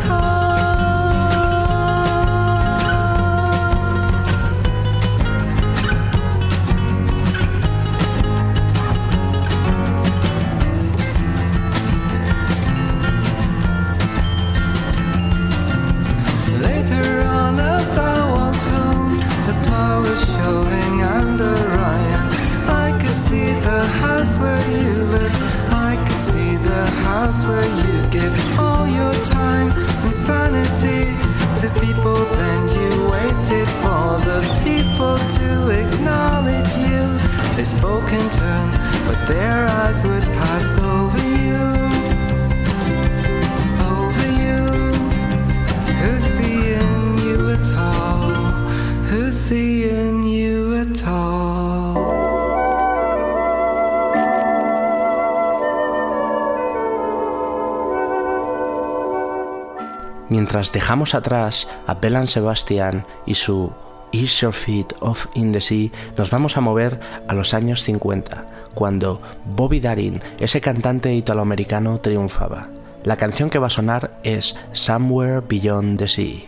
Mientras 60.31 60.73
dejamos 60.73 61.15
atrás 61.15 61.69
a 61.87 61.95
Belan 61.95 62.29
Sebastian 62.29 63.05
y 63.27 63.35
su 63.35 63.73
Is 64.13 64.41
Your 64.41 64.53
Feet 64.53 64.95
Off 65.01 65.27
in 65.35 65.53
the 65.53 65.61
Sea, 65.61 65.91
nos 66.17 66.31
vamos 66.31 66.57
a 66.57 66.61
mover 66.61 67.01
a 67.29 67.35
los 67.35 67.53
años 67.53 67.83
50, 67.83 68.45
cuando 68.75 69.21
Bobby 69.45 69.81
Darin, 69.81 70.21
ese 70.39 70.61
cantante 70.61 71.15
italoamericano, 71.15 71.99
triunfaba. 71.99 72.69
La 73.05 73.17
canción 73.17 73.51
que 73.51 73.59
va 73.59 73.69
a 73.69 73.71
sonar 73.71 74.11
es 74.23 74.57
Somewhere 74.73 75.43
Beyond 75.49 75.99
the 75.99 76.09
Sea, 76.09 76.41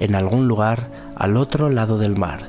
en 0.00 0.14
algún 0.14 0.48
lugar 0.48 0.88
al 1.16 1.36
otro 1.36 1.70
lado 1.70 1.98
del 1.98 2.16
mar. 2.16 2.48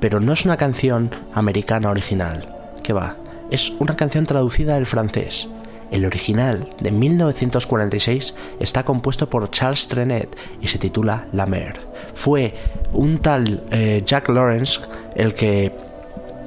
Pero 0.00 0.20
no 0.20 0.32
es 0.32 0.44
una 0.44 0.56
canción 0.56 1.10
americana 1.34 1.90
original, 1.90 2.48
que 2.82 2.92
va, 2.92 3.16
es 3.50 3.70
una 3.78 3.96
canción 3.96 4.26
traducida 4.26 4.74
del 4.74 4.86
francés. 4.86 5.48
El 5.90 6.04
original, 6.04 6.68
de 6.80 6.90
1946, 6.90 8.34
está 8.58 8.82
compuesto 8.82 9.30
por 9.30 9.48
Charles 9.50 9.86
Trenet 9.86 10.36
y 10.60 10.66
se 10.66 10.78
titula 10.78 11.26
La 11.32 11.46
Mer. 11.46 11.78
Fue 12.14 12.54
un 12.92 13.18
tal 13.18 13.62
eh, 13.70 14.02
Jack 14.04 14.28
Lawrence 14.28 14.80
el 15.14 15.34
que, 15.34 15.72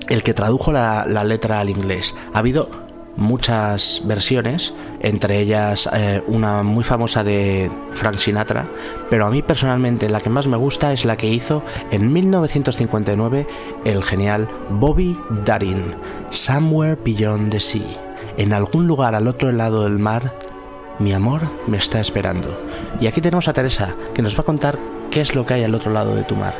el 0.09 0.23
que 0.23 0.33
tradujo 0.33 0.71
la, 0.71 1.05
letra 1.23 1.59
al 1.59 1.69
inglés. 1.69 2.15
Ha 2.33 2.39
habido 2.39 2.69
muchas 3.15 4.01
versiones, 4.05 4.73
entre 5.01 5.39
ellas 5.39 5.89
eh, 5.93 6.23
una 6.27 6.63
muy 6.63 6.83
famosa 6.83 7.23
de 7.23 7.69
Frank 7.93 8.17
Sinatra, 8.17 8.65
pero 9.09 9.25
a 9.25 9.29
mí 9.29 9.41
personalmente 9.41 10.09
la 10.09 10.21
que 10.21 10.29
más 10.29 10.47
me 10.47 10.57
gusta 10.57 10.93
es 10.93 11.05
la 11.05 11.17
que 11.17 11.27
hizo 11.27 11.63
en 11.91 12.11
1959 12.13 13.47
el 13.85 14.03
genial 14.03 14.47
Bobby 14.69 15.17
Darin, 15.45 15.95
Somewhere 16.29 16.97
Beyond 17.03 17.51
the 17.51 17.59
Sea. 17.59 17.81
En 18.37 18.53
algún 18.53 18.87
lugar 18.87 19.15
al 19.15 19.27
otro 19.27 19.51
lado 19.51 19.83
del 19.83 19.99
mar, 19.99 20.33
mi 20.97 21.13
amor 21.13 21.41
me 21.67 21.77
está 21.77 21.99
esperando. 21.99 22.57
Y 23.01 23.07
aquí 23.07 23.21
tenemos 23.21 23.47
a 23.47 23.53
Teresa, 23.53 23.95
que 24.13 24.21
nos 24.21 24.37
va 24.37 24.41
a 24.41 24.45
contar 24.45 24.77
qué 25.11 25.21
es 25.21 25.35
lo 25.35 25.45
que 25.45 25.55
hay 25.55 25.63
al 25.63 25.75
otro 25.75 25.91
lado 25.91 26.15
de 26.15 26.23
tu 26.23 26.35
mar. 26.35 26.53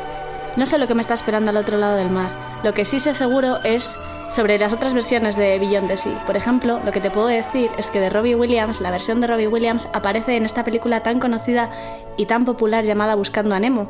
No 0.58 0.66
sé 0.66 0.78
lo 0.78 0.88
que 0.88 0.96
me 0.96 1.02
está 1.02 1.14
esperando 1.14 1.52
al 1.52 1.58
otro 1.58 1.78
lado 1.78 1.96
del 1.96 2.10
mar. 2.10 2.30
Lo 2.64 2.74
que 2.74 2.86
sí 2.86 3.00
sé 3.00 3.16
seguro 3.16 3.58
es 3.64 3.98
sobre 4.30 4.60
las 4.60 4.74
otras 4.74 4.94
versiones 4.94 5.36
de 5.36 5.58
Beyond 5.60 5.88
the 5.88 5.98
Sea. 5.98 6.24
Por 6.26 6.38
ejemplo, 6.38 6.80
lo 6.86 6.92
que 6.92 7.02
te 7.02 7.12
puedo 7.12 7.28
decir 7.28 7.70
es 7.78 7.90
que 7.90 8.00
de 8.00 8.10
Robbie 8.10 8.36
Williams, 8.36 8.82
la 8.82 8.92
versión 8.92 9.22
de 9.22 9.28
Robbie 9.28 9.48
Williams 9.48 9.88
aparece 9.94 10.36
en 10.36 10.46
esta 10.46 10.64
película 10.64 11.02
tan 11.02 11.20
conocida 11.20 11.70
y 12.18 12.26
tan 12.26 12.46
popular 12.46 12.86
llamada 12.86 13.16
Buscando 13.16 13.56
a 13.56 13.60
Nemo, 13.60 13.90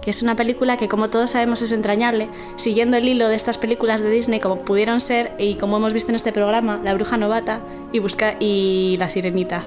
que 0.00 0.10
es 0.10 0.22
una 0.22 0.36
película 0.36 0.76
que 0.76 0.88
como 0.88 1.10
todos 1.10 1.30
sabemos 1.30 1.62
es 1.62 1.72
entrañable, 1.72 2.28
siguiendo 2.56 2.96
el 2.96 3.08
hilo 3.08 3.28
de 3.28 3.36
estas 3.36 3.58
películas 3.58 4.00
de 4.00 4.10
Disney 4.10 4.40
como 4.40 4.60
pudieron 4.60 5.00
ser 5.00 5.32
y 5.38 5.56
como 5.56 5.76
hemos 5.76 5.92
visto 5.92 6.10
en 6.10 6.16
este 6.16 6.32
programa, 6.32 6.80
La 6.82 6.94
Bruja 6.94 7.16
Novata 7.16 7.60
y, 7.92 7.98
busca 7.98 8.36
y 8.40 8.96
La 8.98 9.10
Sirenita. 9.10 9.66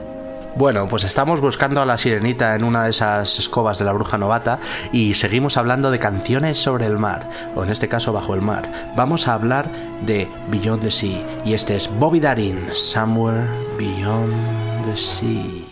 Bueno, 0.55 0.87
pues 0.87 1.03
estamos 1.03 1.41
buscando 1.41 1.81
a 1.81 1.85
la 1.85 1.97
sirenita 1.97 2.55
en 2.55 2.63
una 2.63 2.83
de 2.83 2.89
esas 2.89 3.39
escobas 3.39 3.79
de 3.79 3.85
la 3.85 3.93
bruja 3.93 4.17
novata 4.17 4.59
y 4.91 5.13
seguimos 5.13 5.57
hablando 5.57 5.91
de 5.91 5.99
canciones 5.99 6.57
sobre 6.57 6.85
el 6.85 6.97
mar, 6.97 7.29
o 7.55 7.63
en 7.63 7.69
este 7.69 7.87
caso 7.87 8.11
bajo 8.11 8.33
el 8.33 8.41
mar. 8.41 8.69
Vamos 8.95 9.27
a 9.27 9.35
hablar 9.35 9.67
de 10.05 10.27
Beyond 10.49 10.83
the 10.83 10.91
Sea 10.91 11.25
y 11.45 11.53
este 11.53 11.75
es 11.75 11.89
Bobby 11.99 12.19
Darin, 12.19 12.67
Somewhere 12.71 13.47
Beyond 13.77 14.85
the 14.85 14.97
Sea. 14.97 15.68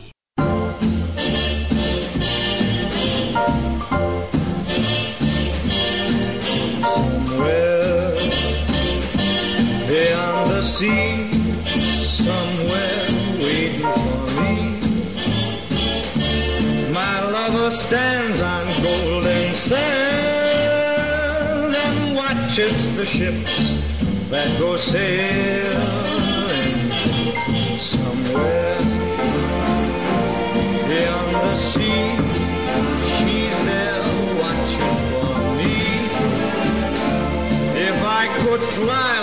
Ships 23.08 23.58
that 24.30 24.60
go 24.60 24.76
sailing 24.76 25.64
somewhere 27.80 28.78
beyond 30.90 31.36
the 31.36 31.56
sea. 31.56 32.12
She's 33.16 33.58
there 33.64 34.04
watching 34.42 34.96
for 35.10 35.32
me. 35.56 35.76
If 37.88 38.04
I 38.04 38.28
could 38.40 38.62
fly 38.76 39.17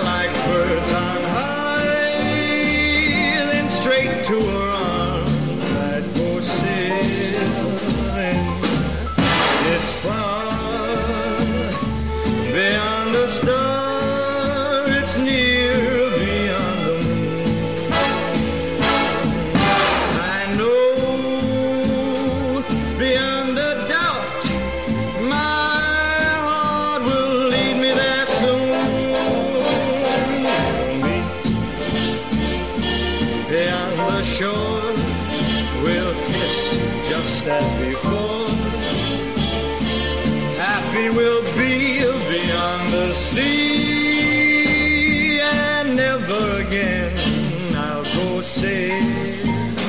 você. 48.65 49.84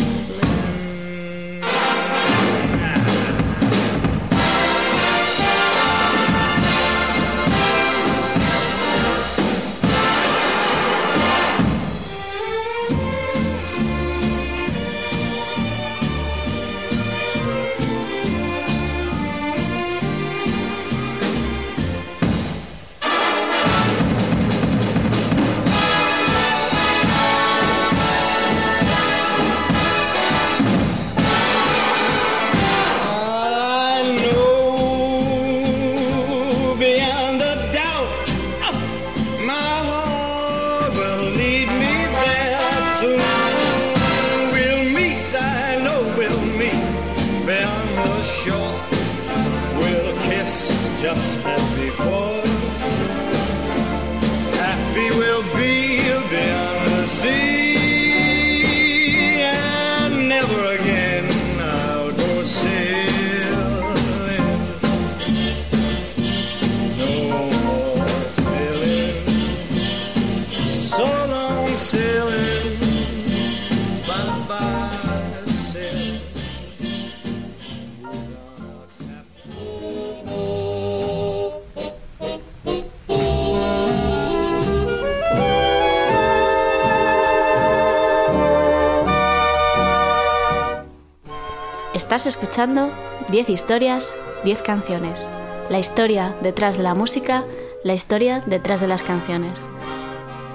Escuchando 92.55 92.89
10 93.31 93.49
historias, 93.49 94.15
10 94.45 94.61
canciones. 94.61 95.27
La 95.69 95.77
historia 95.77 96.33
detrás 96.41 96.77
de 96.77 96.83
la 96.83 96.95
música, 96.95 97.43
la 97.83 97.93
historia 97.93 98.43
detrás 98.45 98.79
de 98.79 98.87
las 98.87 99.03
canciones. 99.03 99.67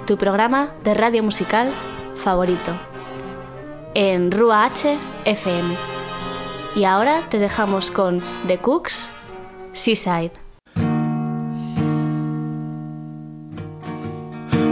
Tu 0.07 0.17
programa 0.17 0.71
de 0.83 0.95
radio 0.95 1.21
musical 1.21 1.69
favorito. 2.15 2.71
En 3.93 4.31
Rua 4.31 4.65
H 4.65 4.97
FM. 5.25 5.75
Y 6.75 6.85
ahora 6.85 7.21
te 7.29 7.37
dejamos 7.37 7.91
con 7.91 8.19
The 8.47 8.57
Cooks, 8.57 9.07
Seaside. 9.73 10.31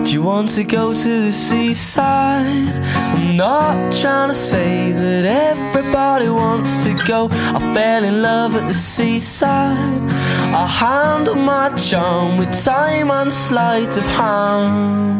Do 0.09 0.15
you 0.15 0.23
want 0.23 0.49
to 0.55 0.63
go 0.63 0.95
to 0.95 1.21
the 1.25 1.31
seaside? 1.31 2.73
I'm 3.13 3.37
not 3.37 3.93
trying 3.93 4.29
to 4.29 4.33
say 4.33 4.91
that 4.91 5.23
everybody 5.23 6.27
wants 6.29 6.83
to 6.83 6.95
go. 7.05 7.27
I 7.29 7.59
fell 7.75 8.03
in 8.03 8.19
love 8.19 8.55
at 8.55 8.67
the 8.67 8.73
seaside. 8.73 10.11
I 10.51 10.65
handle 10.65 11.35
my 11.35 11.69
charm 11.75 12.37
with 12.37 12.51
time 12.65 13.11
and 13.11 13.31
sleight 13.31 13.97
of 13.97 14.05
hand. 14.05 15.18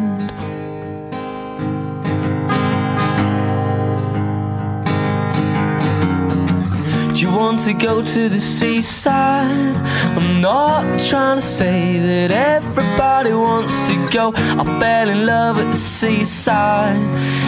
Want 7.40 7.60
to 7.60 7.74
go 7.74 8.04
to 8.04 8.28
the 8.28 8.42
seaside? 8.42 9.76
I'm 10.18 10.42
not 10.42 10.84
trying 11.00 11.38
to 11.38 11.42
say 11.42 11.98
that 11.98 12.32
everybody 12.32 13.34
wants 13.34 13.88
to 13.88 13.96
go. 14.12 14.34
I 14.36 14.64
fell 14.80 15.08
in 15.08 15.26
love 15.26 15.58
at 15.58 15.72
the 15.72 15.78
seaside. 15.78 16.98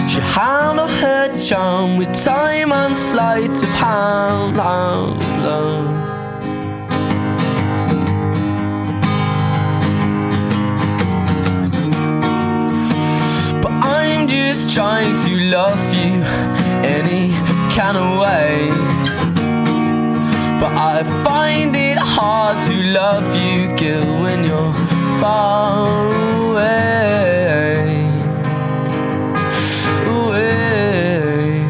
She 0.09 0.21
handled 0.21 0.89
her 0.89 1.37
charm 1.37 1.97
with 1.97 2.13
time 2.23 2.71
and 2.71 2.95
sleight 2.95 3.51
of 3.51 3.73
hand. 3.83 4.57
I'm 13.83 14.27
just 14.27 14.73
trying 14.73 15.13
to 15.25 15.31
love 15.55 15.83
you 15.93 16.23
any 16.95 17.31
kind 17.75 17.97
of 17.97 18.19
way. 18.21 18.90
But 20.61 20.77
I 20.77 21.01
find 21.23 21.75
it 21.75 21.97
hard 21.97 22.55
to 22.67 22.75
love 22.93 23.35
you, 23.35 23.75
girl, 23.79 24.21
when 24.21 24.43
you're 24.43 24.73
far 25.19 26.05
away. 26.45 27.81
Away. 30.13 31.65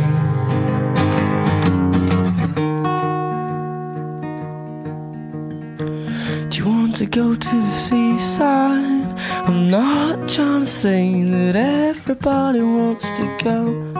Do 6.50 6.58
you 6.58 6.66
want 6.66 6.98
to 6.98 7.06
go 7.06 7.34
to 7.34 7.50
the 7.50 7.72
seaside? 7.72 9.08
I'm 9.48 9.70
not 9.70 10.28
trying 10.28 10.66
to 10.66 10.68
say 10.68 11.24
that 11.24 11.56
everybody 11.56 12.62
wants 12.62 13.06
to 13.06 13.38
go. 13.42 13.94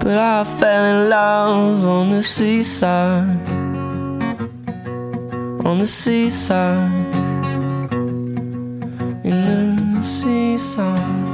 But 0.00 0.18
I 0.18 0.42
fell 0.42 0.84
in 1.04 1.08
love 1.08 1.84
on 1.84 2.10
the 2.10 2.22
seaside 2.24 3.57
on 5.68 5.78
the 5.80 5.86
seaside. 5.86 7.14
In 9.22 9.76
the 9.92 10.02
seaside. 10.02 11.27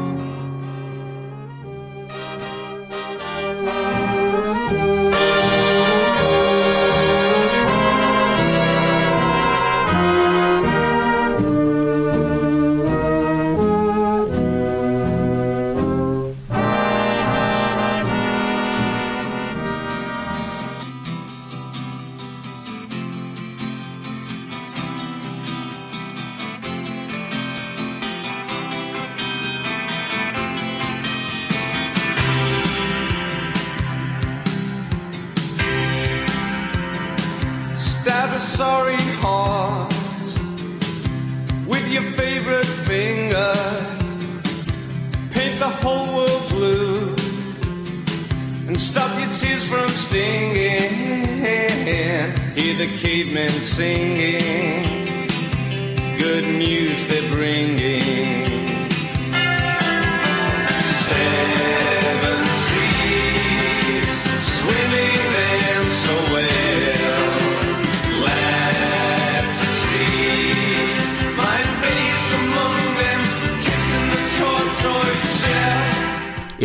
evening 53.15 53.61
singing. 53.61 54.44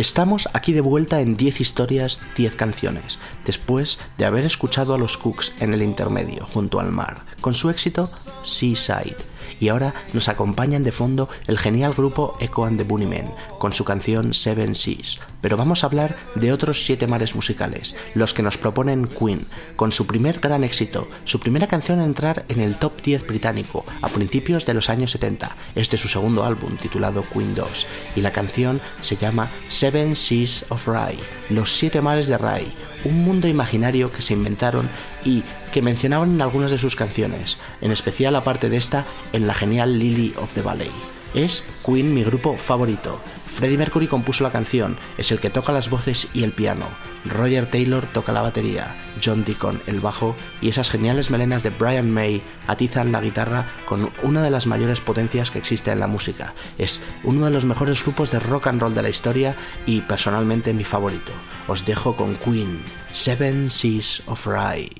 Estamos 0.00 0.48
aquí 0.54 0.72
de 0.72 0.80
vuelta 0.80 1.20
en 1.20 1.36
10 1.36 1.60
historias, 1.60 2.22
10 2.34 2.56
canciones, 2.56 3.18
después 3.44 3.98
de 4.16 4.24
haber 4.24 4.46
escuchado 4.46 4.94
a 4.94 4.98
los 4.98 5.18
Cooks 5.18 5.52
en 5.60 5.74
el 5.74 5.82
intermedio, 5.82 6.46
junto 6.46 6.80
al 6.80 6.90
mar, 6.90 7.26
con 7.42 7.52
su 7.52 7.68
éxito 7.68 8.08
Seaside. 8.42 9.18
Y 9.60 9.68
ahora 9.68 9.92
nos 10.14 10.30
acompañan 10.30 10.84
de 10.84 10.90
fondo 10.90 11.28
el 11.46 11.58
genial 11.58 11.92
grupo 11.92 12.34
Echo 12.40 12.64
and 12.64 12.78
the 12.78 12.84
Bunnymen, 12.84 13.30
con 13.58 13.74
su 13.74 13.84
canción 13.84 14.32
Seven 14.32 14.74
Seas. 14.74 15.20
Pero 15.40 15.56
vamos 15.56 15.82
a 15.82 15.86
hablar 15.86 16.16
de 16.34 16.52
otros 16.52 16.84
siete 16.84 17.06
mares 17.06 17.34
musicales, 17.34 17.96
los 18.14 18.34
que 18.34 18.42
nos 18.42 18.58
proponen 18.58 19.06
Queen, 19.06 19.40
con 19.76 19.92
su 19.92 20.06
primer 20.06 20.40
gran 20.40 20.64
éxito, 20.64 21.08
su 21.24 21.40
primera 21.40 21.66
canción 21.66 22.00
a 22.00 22.04
entrar 22.04 22.44
en 22.48 22.60
el 22.60 22.76
top 22.76 23.00
10 23.02 23.26
británico 23.26 23.84
a 24.02 24.08
principios 24.08 24.66
de 24.66 24.74
los 24.74 24.90
años 24.90 25.12
70, 25.12 25.56
es 25.74 25.90
de 25.90 25.96
su 25.96 26.08
segundo 26.08 26.44
álbum 26.44 26.76
titulado 26.76 27.24
Queen 27.32 27.54
2, 27.54 27.86
y 28.16 28.20
la 28.20 28.32
canción 28.32 28.80
se 29.00 29.16
llama 29.16 29.50
Seven 29.68 30.16
Seas 30.16 30.66
of 30.68 30.86
Rye, 30.86 31.20
los 31.48 31.72
siete 31.72 32.00
mares 32.00 32.26
de 32.26 32.38
Rye, 32.38 32.72
un 33.04 33.24
mundo 33.24 33.48
imaginario 33.48 34.12
que 34.12 34.22
se 34.22 34.34
inventaron 34.34 34.88
y 35.24 35.42
que 35.72 35.82
mencionaban 35.82 36.30
en 36.30 36.42
algunas 36.42 36.70
de 36.70 36.78
sus 36.78 36.96
canciones, 36.96 37.58
en 37.80 37.92
especial 37.92 38.36
aparte 38.36 38.68
de 38.68 38.76
esta 38.76 39.06
en 39.32 39.46
la 39.46 39.54
genial 39.54 39.98
Lily 39.98 40.34
of 40.36 40.54
the 40.54 40.62
Valley. 40.62 40.90
Es 41.34 41.82
Queen 41.86 42.12
mi 42.12 42.24
grupo 42.24 42.56
favorito. 42.56 43.20
Freddie 43.46 43.78
Mercury 43.78 44.06
compuso 44.08 44.42
la 44.42 44.50
canción, 44.50 44.96
es 45.18 45.30
el 45.30 45.38
que 45.38 45.50
toca 45.50 45.72
las 45.72 45.90
voces 45.90 46.28
y 46.34 46.44
el 46.44 46.52
piano. 46.52 46.86
Roger 47.24 47.68
Taylor 47.68 48.06
toca 48.12 48.32
la 48.32 48.42
batería, 48.42 48.96
John 49.22 49.44
Deacon 49.44 49.82
el 49.86 50.00
bajo 50.00 50.34
y 50.60 50.68
esas 50.68 50.90
geniales 50.90 51.30
melenas 51.30 51.62
de 51.62 51.70
Brian 51.70 52.10
May 52.10 52.42
atizan 52.66 53.12
la 53.12 53.20
guitarra 53.20 53.66
con 53.86 54.10
una 54.22 54.42
de 54.42 54.50
las 54.50 54.66
mayores 54.66 55.00
potencias 55.00 55.50
que 55.50 55.58
existe 55.58 55.92
en 55.92 56.00
la 56.00 56.06
música. 56.06 56.54
Es 56.78 57.02
uno 57.22 57.44
de 57.44 57.50
los 57.50 57.64
mejores 57.64 58.02
grupos 58.02 58.30
de 58.30 58.40
rock 58.40 58.68
and 58.68 58.80
roll 58.80 58.94
de 58.94 59.02
la 59.02 59.10
historia 59.10 59.54
y 59.86 60.00
personalmente 60.00 60.72
mi 60.72 60.84
favorito. 60.84 61.32
Os 61.68 61.84
dejo 61.84 62.16
con 62.16 62.36
Queen, 62.36 62.82
Seven 63.12 63.70
Seas 63.70 64.22
of 64.26 64.46
Rye. 64.46 64.99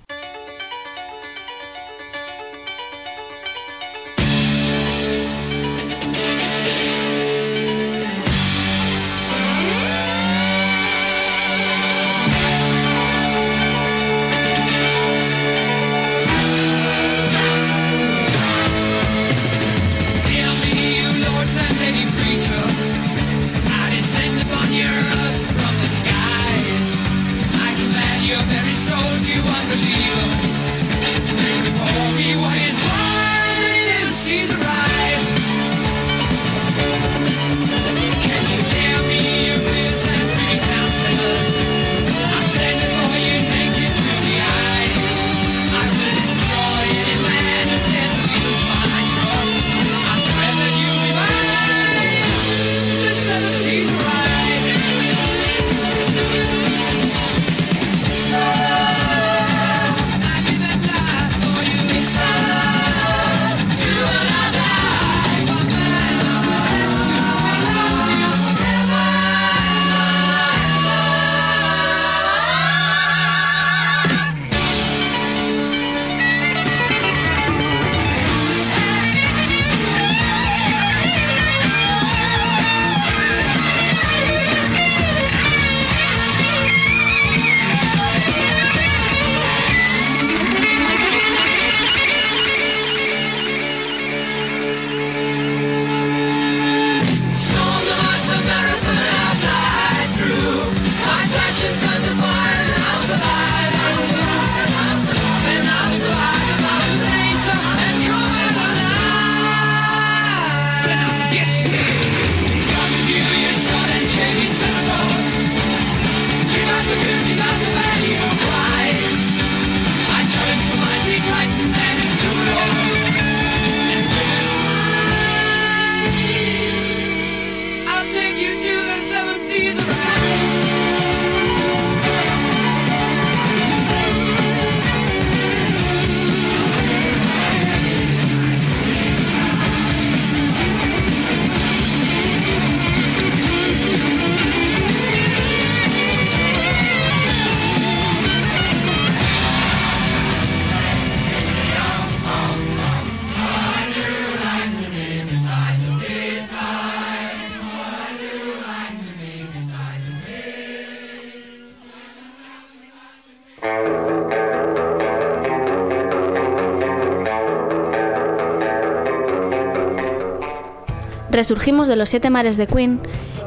Resurgimos 171.40 171.88
de 171.88 171.96
los 171.96 172.10
siete 172.10 172.28
mares 172.28 172.58
de 172.58 172.66
Queen 172.66 173.00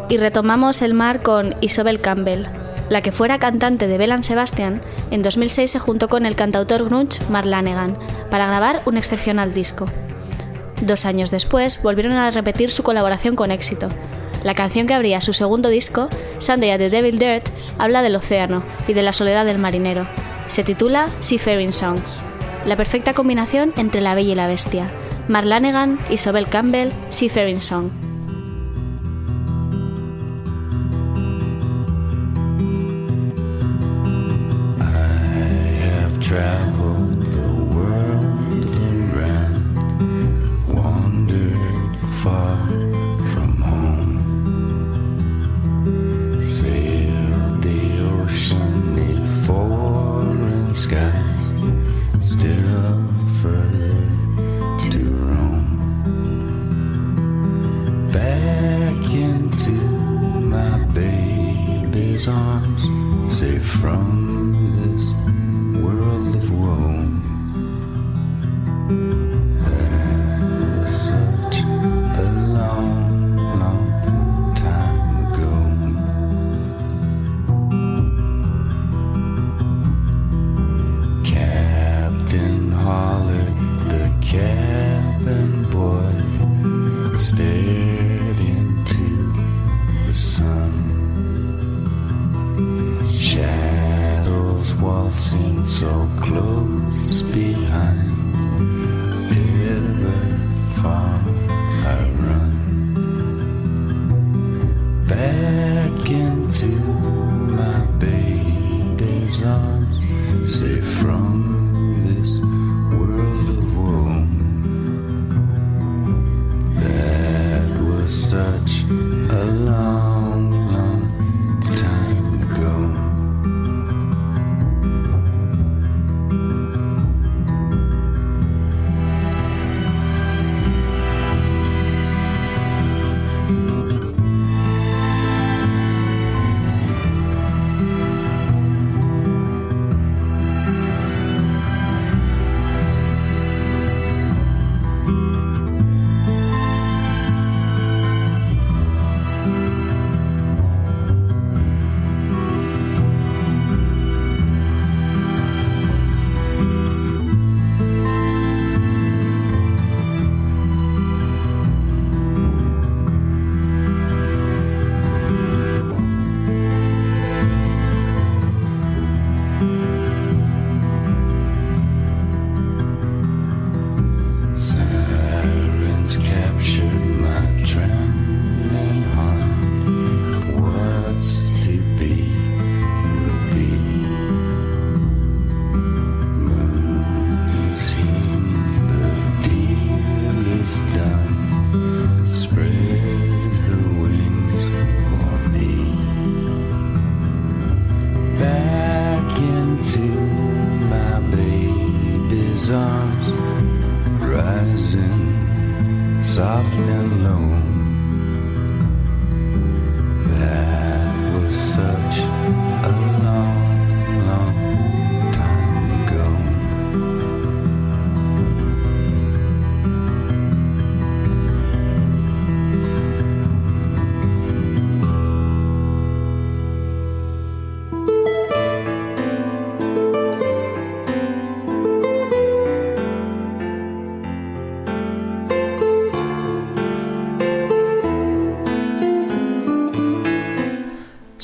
y 0.10 0.18
retomamos 0.18 0.82
el 0.82 0.96
mar 0.96 1.22
con 1.22 1.54
Isobel 1.62 2.02
Campbell. 2.02 2.48
La 2.90 3.04
que 3.04 3.12
fuera 3.12 3.38
cantante 3.38 3.86
de 3.86 4.00
Belan 4.00 4.24
Sebastian, 4.24 4.82
en 5.12 5.22
2006 5.22 5.70
se 5.70 5.78
juntó 5.78 6.10
con 6.10 6.26
el 6.26 6.36
cantautor 6.36 6.86
grunge 6.86 7.20
Mark 7.30 7.46
Lanegan 7.46 7.96
para 8.32 8.48
grabar 8.48 8.82
un 8.88 8.98
excepcional 8.98 9.54
disco. 9.54 9.86
Dos 10.82 11.06
años 11.06 11.30
después 11.30 11.84
volvieron 11.84 12.14
a 12.14 12.32
repetir 12.32 12.72
su 12.72 12.82
colaboración 12.82 13.36
con 13.36 13.52
éxito. 13.52 13.90
La 14.44 14.56
canción 14.56 14.88
que 14.88 14.96
abría 14.96 15.22
su 15.22 15.34
segundo 15.34 15.70
disco, 15.70 16.10
Sunday 16.40 16.72
at 16.72 16.80
the 16.80 16.90
Devil 16.90 17.20
Dirt, 17.20 17.48
habla 17.78 18.02
del 18.02 18.16
océano 18.16 18.64
y 18.88 18.94
de 18.94 19.04
la 19.04 19.14
soledad 19.14 19.46
del 19.46 19.60
marinero. 19.60 20.08
Se 20.48 20.64
titula 20.64 21.10
Seafaring 21.20 21.74
Song. 21.74 22.00
la 22.66 22.76
perfecta 22.76 23.14
combinación 23.14 23.72
entre 23.78 24.02
la 24.02 24.16
bella 24.16 24.32
y 24.32 24.36
la 24.36 24.48
bestia. 24.48 24.90
Mark 25.28 25.46
Lanegan, 25.46 25.98
Isobel 26.10 26.48
Campbell, 26.50 26.92
Seafaring 27.10 27.62
Song. 27.62 28.03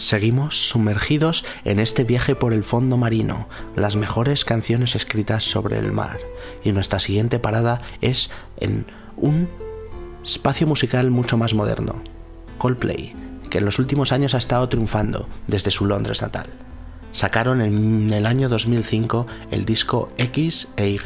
Seguimos 0.10 0.70
sumergidos 0.70 1.46
en 1.66 1.78
este 1.78 2.04
viaje 2.04 2.34
por 2.34 2.52
el 2.52 2.64
fondo 2.64 2.98
marino, 2.98 3.48
las 3.76 3.96
mejores 3.96 4.44
canciones 4.44 4.96
escritas 4.96 5.44
sobre 5.44 5.78
el 5.78 5.92
mar. 5.92 6.18
Y 6.64 6.72
nuestra 6.72 6.98
siguiente 6.98 7.38
parada 7.38 7.84
es 8.02 8.32
en 8.58 8.88
un 9.18 9.48
espacio 10.24 10.66
musical 10.66 11.12
mucho 11.12 11.38
más 11.38 11.54
moderno, 11.54 12.02
Coldplay, 12.58 13.14
que 13.52 13.60
en 13.60 13.66
los 13.66 13.78
últimos 13.78 14.12
años 14.12 14.34
ha 14.34 14.40
estado 14.40 14.68
triunfando 14.68 15.30
desde 15.46 15.70
su 15.70 15.86
Londres 15.86 16.24
natal. 16.24 16.48
Sacaron 17.12 17.62
en 17.62 18.12
el 18.14 18.26
año 18.26 18.50
2005 18.50 19.26
el 19.52 19.66
disco 19.66 20.10
X 20.18 20.70
e 20.78 20.90
Y, 20.90 21.00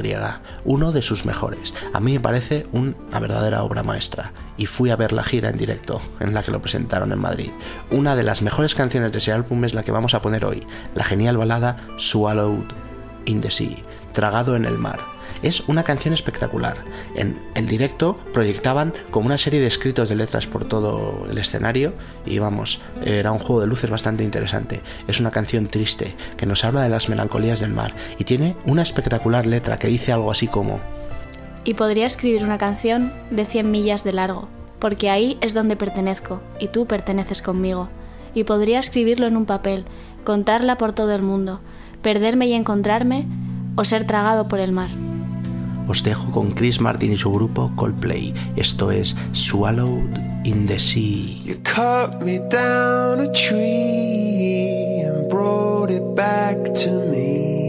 uno 0.65 0.91
de 0.91 1.01
sus 1.01 1.25
mejores. 1.25 1.73
A 1.93 1.99
mí 1.99 2.13
me 2.13 2.19
parece 2.19 2.67
una 2.73 3.19
verdadera 3.19 3.63
obra 3.63 3.83
maestra 3.83 4.33
y 4.57 4.65
fui 4.65 4.89
a 4.89 4.95
ver 4.95 5.13
la 5.13 5.23
gira 5.23 5.49
en 5.49 5.57
directo 5.57 6.01
en 6.19 6.33
la 6.33 6.43
que 6.43 6.51
lo 6.51 6.61
presentaron 6.61 7.11
en 7.11 7.19
Madrid. 7.19 7.51
Una 7.89 8.15
de 8.15 8.23
las 8.23 8.41
mejores 8.41 8.75
canciones 8.75 9.11
de 9.11 9.19
ese 9.19 9.31
álbum 9.31 9.63
es 9.63 9.73
la 9.73 9.83
que 9.83 9.91
vamos 9.91 10.13
a 10.13 10.21
poner 10.21 10.45
hoy, 10.45 10.65
la 10.93 11.03
genial 11.03 11.37
balada 11.37 11.77
Swallowed 11.97 12.65
in 13.25 13.39
the 13.39 13.49
Sea, 13.49 13.77
tragado 14.11 14.55
en 14.55 14.65
el 14.65 14.77
mar. 14.77 15.12
Es 15.43 15.67
una 15.67 15.83
canción 15.83 16.13
espectacular. 16.13 16.77
En 17.15 17.37
el 17.53 17.67
directo 17.67 18.17
proyectaban 18.31 18.93
como 19.11 19.25
una 19.25 19.37
serie 19.37 19.59
de 19.59 19.67
escritos 19.67 20.07
de 20.07 20.15
letras 20.15 20.47
por 20.47 20.65
todo 20.65 21.27
el 21.29 21.37
escenario 21.37 21.93
y 22.25 22.39
vamos, 22.39 22.79
era 23.05 23.33
un 23.33 23.39
juego 23.39 23.59
de 23.59 23.67
luces 23.67 23.89
bastante 23.89 24.23
interesante. 24.23 24.81
Es 25.07 25.19
una 25.19 25.31
canción 25.31 25.67
triste 25.67 26.15
que 26.37 26.45
nos 26.45 26.63
habla 26.63 26.81
de 26.81 26.89
las 26.89 27.09
melancolías 27.09 27.59
del 27.59 27.73
mar 27.73 27.93
y 28.17 28.23
tiene 28.23 28.55
una 28.65 28.81
espectacular 28.83 29.45
letra 29.45 29.77
que 29.77 29.89
dice 29.89 30.13
algo 30.13 30.31
así 30.31 30.47
como 30.47 30.79
Y 31.65 31.73
podría 31.73 32.05
escribir 32.05 32.45
una 32.45 32.57
canción 32.57 33.11
de 33.29 33.45
100 33.45 33.69
millas 33.69 34.05
de 34.05 34.13
largo, 34.13 34.47
porque 34.79 35.09
ahí 35.09 35.37
es 35.41 35.53
donde 35.53 35.75
pertenezco 35.75 36.41
y 36.57 36.69
tú 36.69 36.85
perteneces 36.85 37.41
conmigo. 37.41 37.89
Y 38.33 38.45
podría 38.45 38.79
escribirlo 38.79 39.27
en 39.27 39.35
un 39.35 39.45
papel, 39.45 39.83
contarla 40.23 40.77
por 40.77 40.93
todo 40.93 41.13
el 41.13 41.21
mundo, 41.21 41.59
perderme 42.01 42.47
y 42.47 42.53
encontrarme 42.53 43.27
o 43.75 43.83
ser 43.83 44.07
tragado 44.07 44.47
por 44.47 44.59
el 44.59 44.71
mar. 44.71 44.89
Os 45.87 46.03
dejo 46.03 46.31
con 46.31 46.51
Chris 46.51 46.79
Martin 46.79 47.13
y 47.13 47.17
su 47.17 47.31
grupo 47.31 47.71
Coldplay. 47.75 48.33
Esto 48.55 48.91
es 48.91 49.15
Swallowed 49.33 50.17
in 50.43 50.67
the 50.67 50.79
Sea. 50.79 51.41
You 51.45 51.55
cut 51.63 52.21
me 52.21 52.39
down 52.39 53.19
a 53.19 53.31
tree 53.31 55.01
and 55.01 55.29
brought 55.29 55.91
it 55.91 56.03
back 56.15 56.73
to 56.83 56.91
me. 57.11 57.63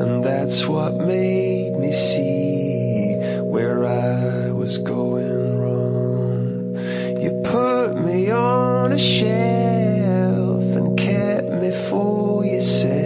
and 0.00 0.24
that's 0.24 0.66
what 0.66 0.94
made 0.94 1.76
me 1.76 1.92
see 1.92 3.16
where 3.42 3.84
I 3.84 4.52
was 4.52 4.78
going 4.78 5.58
wrong. 5.58 6.76
You 7.20 7.30
put 7.44 7.96
me 8.04 8.30
on 8.30 8.92
a 8.92 8.98
shelf 8.98 10.76
and 10.76 10.96
kept 10.96 11.50
me 11.50 11.70
for 11.72 12.44
yourself. 12.44 12.97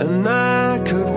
And 0.00 0.26
I 0.26 0.78
could 0.78 1.09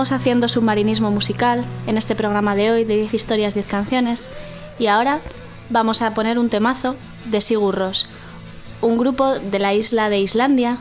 Seguimos 0.00 0.18
haciendo 0.22 0.48
submarinismo 0.48 1.10
musical 1.10 1.62
en 1.86 1.98
este 1.98 2.14
programa 2.14 2.54
de 2.54 2.70
hoy 2.70 2.84
de 2.84 2.96
10 2.96 3.12
historias, 3.12 3.52
10 3.52 3.66
canciones. 3.66 4.30
Y 4.78 4.86
ahora 4.86 5.20
vamos 5.68 6.00
a 6.00 6.14
poner 6.14 6.38
un 6.38 6.48
temazo 6.48 6.96
de 7.26 7.42
Sigur 7.42 7.76
Rós, 7.76 8.06
un 8.80 8.96
grupo 8.96 9.38
de 9.38 9.58
la 9.58 9.74
isla 9.74 10.08
de 10.08 10.20
Islandia. 10.20 10.78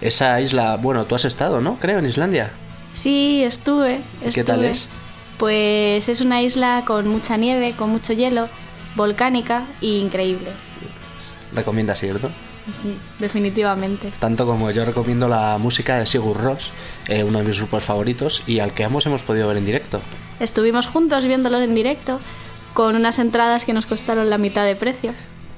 Esa 0.00 0.40
isla, 0.40 0.78
bueno, 0.78 1.04
tú 1.04 1.14
has 1.14 1.26
estado, 1.26 1.60
¿no? 1.60 1.74
Creo, 1.74 1.98
en 1.98 2.06
Islandia. 2.06 2.50
Sí, 2.92 3.42
estuve. 3.44 4.00
¿Qué 4.32 4.42
tal 4.44 4.64
estuve. 4.64 4.70
es? 4.70 4.86
Pues 5.36 6.08
es 6.08 6.22
una 6.22 6.40
isla 6.40 6.84
con 6.86 7.06
mucha 7.06 7.36
nieve, 7.36 7.74
con 7.76 7.90
mucho 7.90 8.14
hielo, 8.14 8.48
volcánica 8.96 9.64
y 9.82 9.98
increíble. 9.98 10.48
Recomiendas, 11.52 12.00
¿cierto? 12.00 12.30
Definitivamente. 13.18 14.12
Tanto 14.18 14.46
como 14.46 14.70
yo 14.70 14.84
recomiendo 14.84 15.28
la 15.28 15.58
música 15.58 15.98
de 15.98 16.06
Sigur 16.06 16.36
Rós, 16.36 16.70
eh, 17.08 17.24
uno 17.24 17.38
de 17.38 17.44
mis 17.44 17.58
grupos 17.58 17.84
favoritos, 17.84 18.42
y 18.46 18.60
al 18.60 18.72
que 18.72 18.84
ambos 18.84 19.06
hemos 19.06 19.22
podido 19.22 19.48
ver 19.48 19.56
en 19.56 19.66
directo. 19.66 20.00
Estuvimos 20.40 20.86
juntos 20.86 21.24
viéndolo 21.24 21.60
en 21.60 21.74
directo 21.74 22.20
con 22.74 22.94
unas 22.94 23.18
entradas 23.18 23.64
que 23.64 23.72
nos 23.72 23.86
costaron 23.86 24.30
la 24.30 24.38
mitad 24.38 24.64
de 24.64 24.76
precio. 24.76 25.12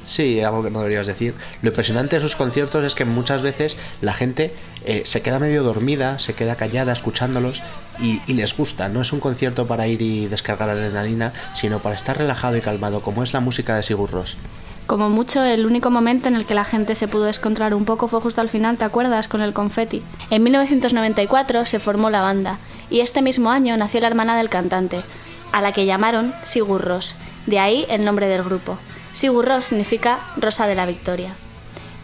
Sí, 0.06 0.40
algo 0.40 0.62
que 0.62 0.70
no 0.70 0.78
deberías 0.80 1.06
decir. 1.06 1.34
Lo 1.60 1.68
impresionante 1.68 2.16
de 2.16 2.22
sus 2.22 2.34
conciertos 2.34 2.84
es 2.84 2.94
que 2.94 3.04
muchas 3.04 3.42
veces 3.42 3.76
la 4.00 4.14
gente 4.14 4.54
eh, 4.84 5.02
se 5.04 5.20
queda 5.20 5.38
medio 5.38 5.62
dormida, 5.62 6.18
se 6.18 6.32
queda 6.32 6.56
callada 6.56 6.92
escuchándolos 6.92 7.62
y, 8.00 8.20
y 8.26 8.32
les 8.32 8.56
gusta. 8.56 8.88
No 8.88 9.02
es 9.02 9.12
un 9.12 9.20
concierto 9.20 9.66
para 9.66 9.86
ir 9.86 10.00
y 10.00 10.26
descargar 10.26 10.70
adrenalina, 10.70 11.32
sino 11.54 11.80
para 11.80 11.94
estar 11.94 12.16
relajado 12.16 12.56
y 12.56 12.62
calmado, 12.62 13.02
como 13.02 13.22
es 13.22 13.34
la 13.34 13.40
música 13.40 13.76
de 13.76 13.82
Sigur 13.82 14.10
Rós. 14.10 14.36
Como 14.90 15.08
mucho, 15.08 15.44
el 15.44 15.66
único 15.66 15.88
momento 15.88 16.26
en 16.26 16.34
el 16.34 16.44
que 16.44 16.56
la 16.56 16.64
gente 16.64 16.96
se 16.96 17.06
pudo 17.06 17.22
descontrolar 17.22 17.74
un 17.74 17.84
poco 17.84 18.08
fue 18.08 18.20
justo 18.20 18.40
al 18.40 18.48
final, 18.48 18.76
¿te 18.76 18.84
acuerdas? 18.84 19.28
Con 19.28 19.40
el 19.40 19.52
confeti. 19.52 20.02
En 20.30 20.42
1994 20.42 21.64
se 21.64 21.78
formó 21.78 22.10
la 22.10 22.22
banda 22.22 22.58
y 22.90 22.98
este 22.98 23.22
mismo 23.22 23.52
año 23.52 23.76
nació 23.76 24.00
la 24.00 24.08
hermana 24.08 24.36
del 24.36 24.48
cantante, 24.48 25.00
a 25.52 25.60
la 25.60 25.70
que 25.70 25.86
llamaron 25.86 26.34
Sigur 26.42 26.84
Rós. 26.84 27.14
De 27.46 27.60
ahí 27.60 27.86
el 27.88 28.04
nombre 28.04 28.26
del 28.26 28.42
grupo. 28.42 28.78
Sigur 29.12 29.46
Rós 29.46 29.66
significa 29.66 30.18
Rosa 30.36 30.66
de 30.66 30.74
la 30.74 30.86
Victoria. 30.86 31.36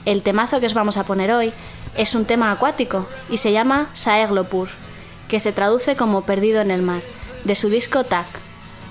El 0.05 0.23
temazo 0.23 0.61
que 0.61 0.67
os 0.67 0.75
vamos 0.75 0.97
a 0.97 1.03
poner 1.03 1.33
hoy 1.33 1.53
es 1.97 2.15
un 2.15 2.25
tema 2.25 2.53
acuático 2.53 3.05
y 3.29 3.39
se 3.39 3.51
llama 3.51 3.89
Saeglopur, 3.95 4.69
que 5.27 5.41
se 5.41 5.51
traduce 5.51 5.97
como 5.97 6.23
Perdido 6.23 6.61
en 6.61 6.71
el 6.71 6.83
mar, 6.83 7.03
de 7.43 7.57
su 7.57 7.69
disco 7.69 8.05
Tak. 8.05 8.29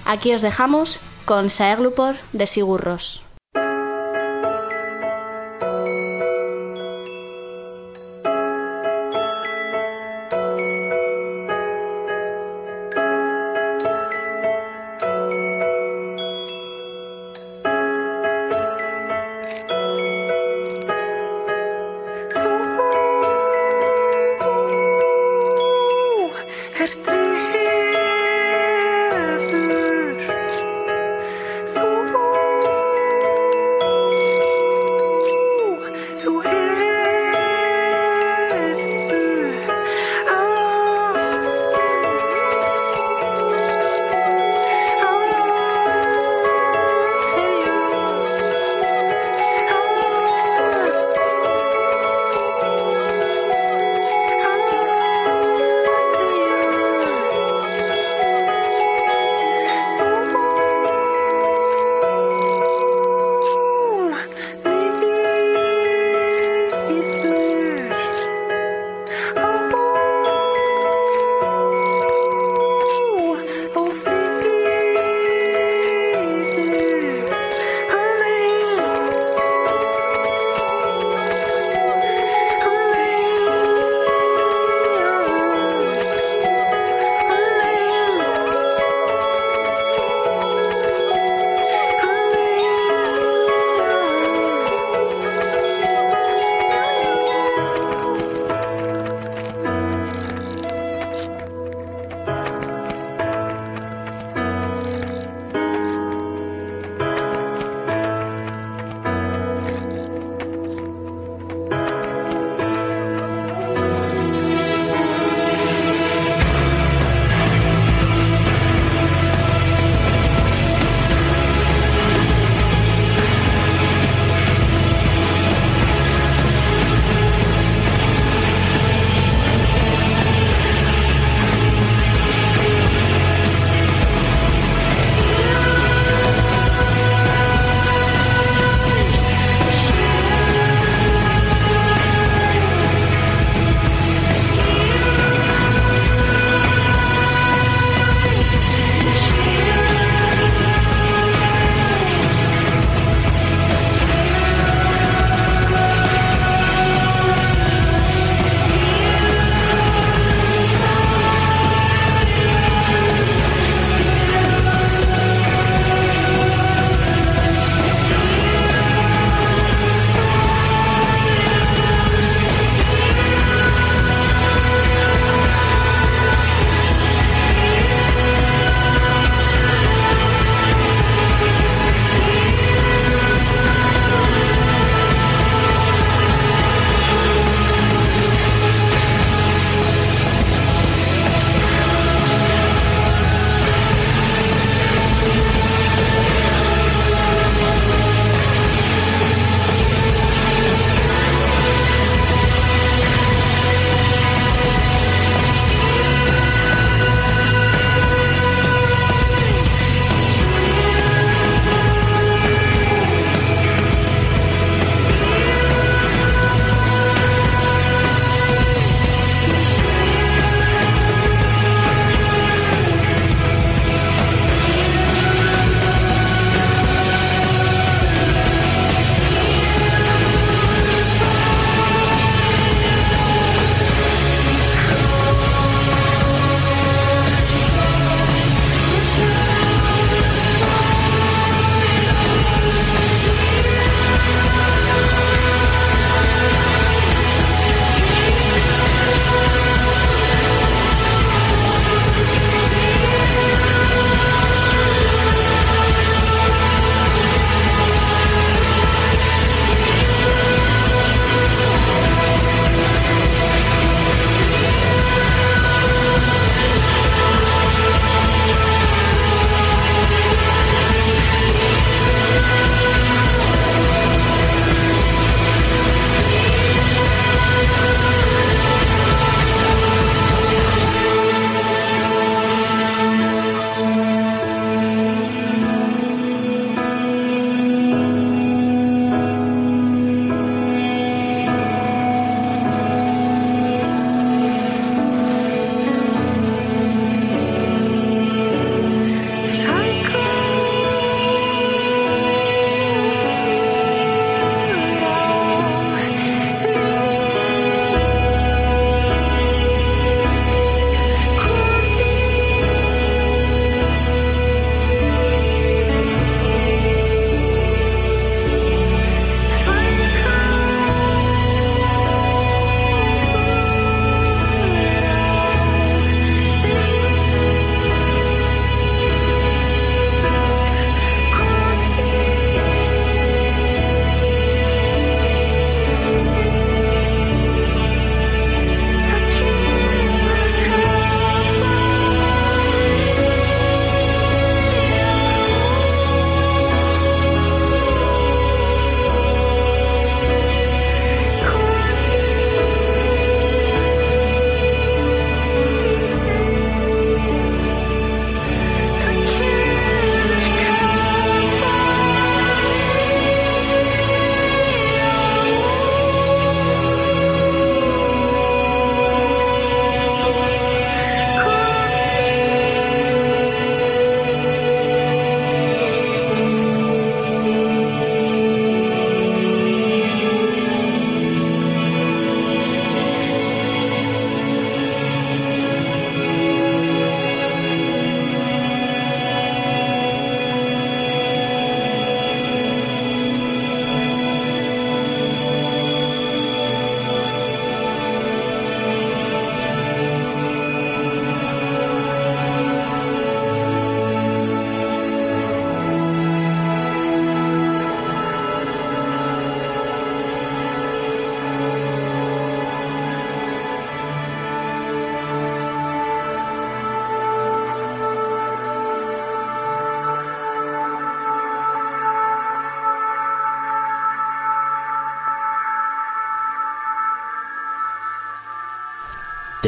Aquí 0.03 0.33
os 0.33 0.41
dejamos 0.41 0.99
con 1.23 1.49
Saeglopur 1.49 2.15
de 2.33 2.45
Sigur 2.45 2.83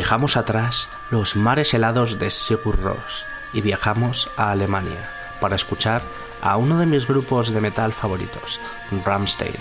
Dejamos 0.07 0.37
atrás 0.37 0.87
los 1.11 1.35
mares 1.35 1.73
helados 1.73 2.17
de 2.17 2.31
Sigur 2.31 2.79
Rós 2.79 3.25
y 3.51 3.59
viajamos 3.59 4.29
a 4.37 4.51
Alemania 4.51 5.09
para 5.41 5.57
escuchar 5.57 6.01
a 6.41 6.55
uno 6.55 6.79
de 6.79 6.85
mis 6.85 7.09
grupos 7.09 7.51
de 7.51 7.59
metal 7.59 7.91
favoritos, 7.91 8.61
Rammstein. 9.03 9.57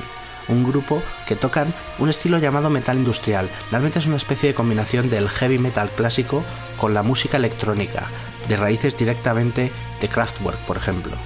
Un 0.47 0.63
grupo 0.63 1.03
que 1.27 1.35
tocan 1.35 1.75
un 1.99 2.11
estilo 2.11 2.39
llamado 2.39 2.71
metal 2.71 2.97
industrial. 2.97 3.51
Realmente 3.73 3.99
es 3.99 4.07
una 4.07 4.19
especie 4.19 4.51
de 4.51 4.55
combinación 4.55 5.11
del 5.11 5.29
heavy 5.29 5.59
metal 5.59 5.91
clásico 5.91 6.45
con 6.77 6.95
la 6.95 7.03
música 7.03 7.39
electrónica, 7.39 8.07
de 8.47 8.55
raíces 8.55 8.97
directamente 8.97 9.73
de 10.01 10.09
Kraftwerk, 10.09 10.61
por 10.61 10.77
ejemplo. 10.77 11.17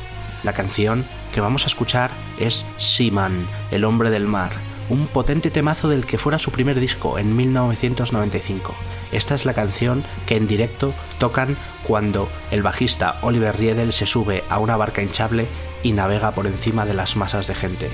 La 0.44 0.54
canción 0.54 1.04
que 1.30 1.42
vamos 1.42 1.64
a 1.64 1.66
escuchar 1.66 2.10
es 2.38 2.64
Seaman, 2.78 3.46
el 3.70 3.84
hombre 3.84 4.08
del 4.08 4.26
mar, 4.26 4.52
un 4.88 5.06
potente 5.08 5.50
temazo 5.50 5.90
del 5.90 6.06
que 6.06 6.16
fuera 6.16 6.38
su 6.38 6.50
primer 6.50 6.80
disco 6.80 7.18
en 7.18 7.36
1995. 7.36 8.74
Esta 9.12 9.34
es 9.34 9.44
la 9.44 9.54
canción 9.54 10.04
que 10.26 10.36
en 10.36 10.46
directo 10.46 10.94
tocan 11.18 11.56
cuando 11.82 12.28
el 12.50 12.62
bajista 12.62 13.18
Oliver 13.22 13.56
Riedel 13.56 13.92
se 13.92 14.06
sube 14.06 14.44
a 14.48 14.58
una 14.58 14.76
barca 14.76 15.02
hinchable 15.02 15.48
y 15.82 15.92
navega 15.92 16.32
por 16.32 16.46
encima 16.46 16.86
de 16.86 16.94
las 16.94 17.16
masas 17.16 17.46
de 17.46 17.54
gente. 17.54 17.90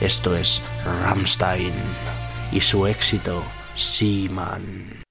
Esto 0.00 0.36
es 0.36 0.62
Rammstein 1.02 1.72
y 2.52 2.60
su 2.60 2.86
éxito 2.86 3.42
Seaman. 3.74 5.07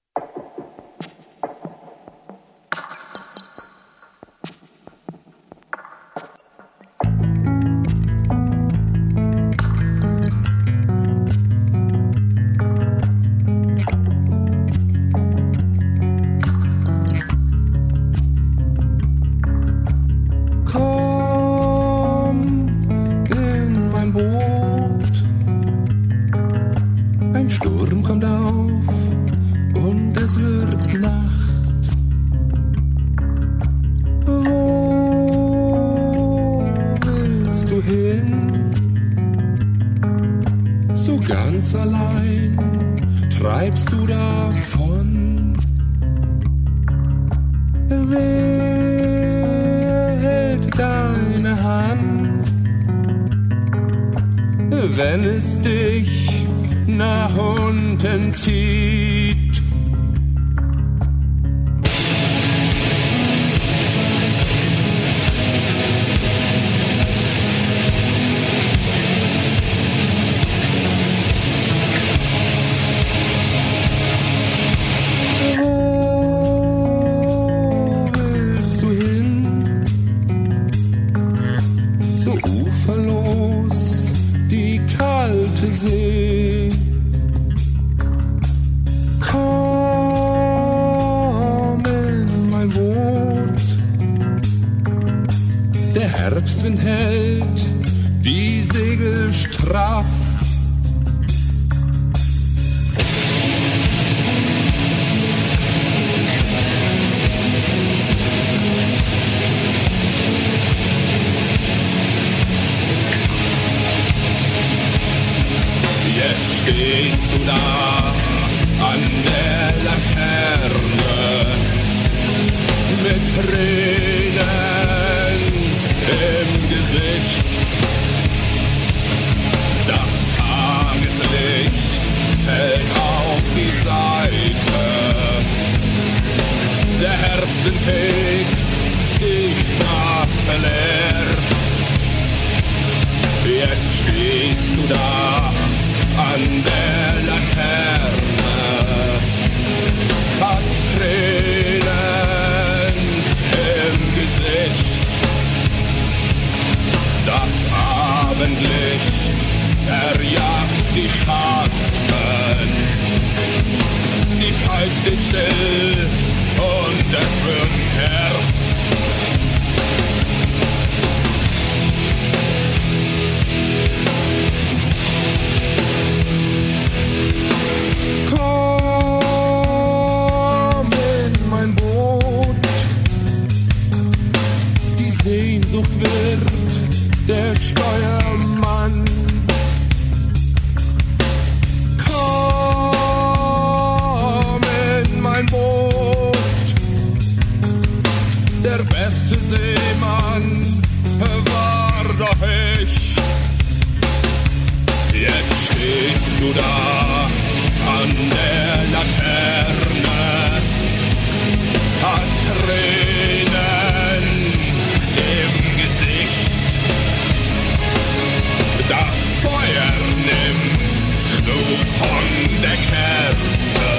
Von 221.86 222.62
der 222.62 222.78
Kerze. 222.78 223.90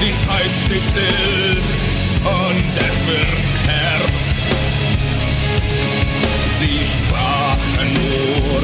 Die 0.00 0.14
Zeit 0.26 0.52
steht 0.64 0.82
still 0.82 1.56
und 2.24 2.72
es 2.78 3.06
wird 3.06 3.48
Herbst. 3.66 4.38
Sie 6.58 6.80
sprachen 6.94 7.88
nur 7.94 8.60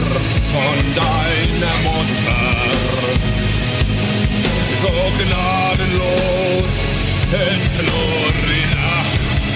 von 0.53 0.77
deiner 0.95 1.77
Mutter. 1.85 2.77
So 4.81 4.95
gnadenlos 5.19 6.75
ist 7.33 7.75
nur 7.83 8.27
die 8.47 8.67
Nacht. 8.77 9.47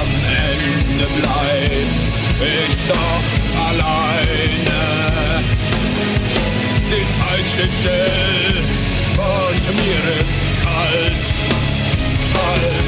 Am 0.00 0.10
Ende 0.50 1.06
bleib 1.20 1.88
ich 2.40 2.76
doch 2.88 3.37
schnell, 7.48 7.72
schnell. 7.72 8.08
Und 9.16 9.76
mir 9.76 10.20
ist 10.20 10.62
kalt, 10.62 11.34
kalt. 12.32 12.87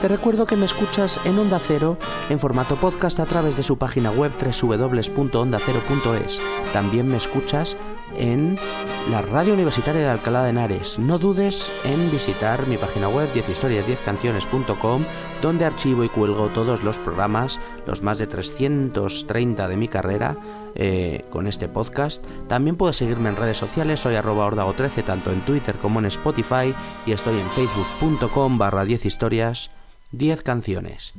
Te 0.00 0.06
recuerdo 0.06 0.46
que 0.46 0.54
me 0.54 0.64
escuchas 0.64 1.18
en 1.24 1.40
Onda 1.40 1.58
Cero 1.58 1.98
en 2.28 2.38
formato 2.38 2.76
podcast 2.76 3.18
a 3.18 3.26
través 3.26 3.56
de 3.56 3.64
su 3.64 3.78
página 3.78 4.12
web 4.12 4.30
www.ondacero.es. 4.38 6.40
También 6.72 7.08
me 7.08 7.16
escuchas 7.16 7.76
en 8.16 8.56
la 9.10 9.22
radio 9.22 9.54
universitaria 9.54 10.02
de 10.02 10.08
Alcalá 10.08 10.44
de 10.44 10.50
Henares. 10.50 11.00
No 11.00 11.18
dudes 11.18 11.72
en 11.84 12.12
visitar 12.12 12.68
mi 12.68 12.76
página 12.76 13.08
web 13.08 13.28
10historias10canciones.com 13.34 15.02
donde 15.42 15.64
archivo 15.64 16.04
y 16.04 16.08
cuelgo 16.08 16.46
todos 16.48 16.84
los 16.84 17.00
programas, 17.00 17.58
los 17.84 18.02
más 18.02 18.18
de 18.18 18.28
330 18.28 19.66
de 19.66 19.76
mi 19.76 19.88
carrera 19.88 20.36
eh, 20.74 21.24
con 21.30 21.46
este 21.46 21.68
podcast. 21.68 22.24
También 22.48 22.76
puedes 22.76 22.96
seguirme 22.96 23.28
en 23.28 23.36
redes 23.36 23.58
sociales, 23.58 24.00
soy 24.00 24.16
arroba 24.16 24.48
ordago13 24.48 25.04
tanto 25.04 25.32
en 25.32 25.44
Twitter 25.44 25.76
como 25.76 25.98
en 25.98 26.06
Spotify 26.06 26.74
y 27.06 27.12
estoy 27.12 27.38
en 27.38 27.48
facebook.com 27.50 28.58
barra 28.58 28.84
10 28.84 29.06
historias 29.06 29.70
10 30.12 30.42
canciones. 30.42 31.12